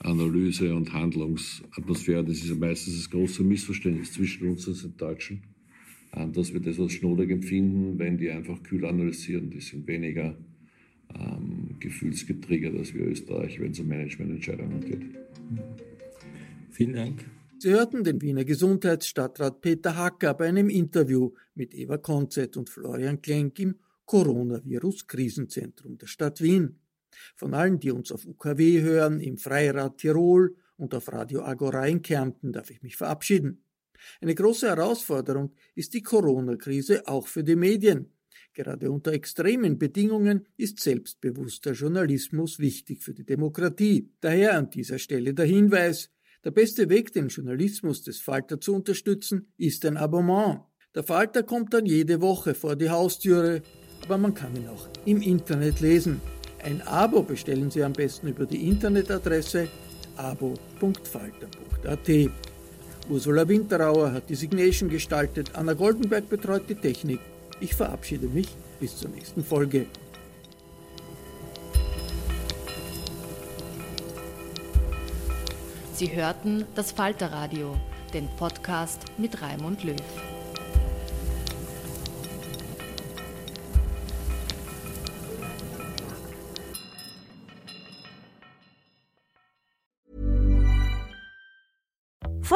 [0.00, 2.24] Analyse und Handlungsatmosphäre.
[2.24, 5.42] Das ist ja meistens das große Missverständnis zwischen uns und den Deutschen,
[6.12, 9.50] äh, dass wir das als schnoddrig empfinden, wenn die einfach kühl analysieren.
[9.50, 10.36] Die sind weniger
[11.14, 15.02] ähm, gefühlsgetriggert als wir Österreich, wenn es um Managemententscheidungen geht.
[16.70, 17.24] Vielen Dank.
[17.58, 23.22] Sie hörten den Wiener Gesundheitsstadtrat Peter Hacker bei einem Interview mit Eva Konzett und Florian
[23.22, 23.76] Klenk im
[24.06, 26.76] Coronavirus-Krisenzentrum der Stadt Wien.
[27.36, 32.02] Von allen, die uns auf UKW hören, im Freirad Tirol und auf Radio Agora in
[32.02, 33.64] Kärnten, darf ich mich verabschieden.
[34.20, 38.10] Eine große Herausforderung ist die Corona-Krise auch für die Medien.
[38.52, 44.12] Gerade unter extremen Bedingungen ist selbstbewusster Journalismus wichtig für die Demokratie.
[44.20, 46.10] Daher an dieser Stelle der Hinweis,
[46.44, 50.60] der beste Weg, den Journalismus des Falter zu unterstützen, ist ein Abonnement.
[50.94, 53.62] Der Falter kommt dann jede Woche vor die Haustüre,
[54.04, 56.20] aber man kann ihn auch im Internet lesen.
[56.64, 59.68] Ein Abo bestellen Sie am besten über die Internetadresse
[60.16, 60.70] abo.falter.at.
[63.10, 67.20] Ursula Winterauer hat die Signation gestaltet, Anna Goldenberg betreut die Technik.
[67.60, 68.48] Ich verabschiede mich
[68.80, 69.84] bis zur nächsten Folge.
[75.92, 77.76] Sie hörten das Falterradio,
[78.14, 80.00] den Podcast mit Raimund Löw.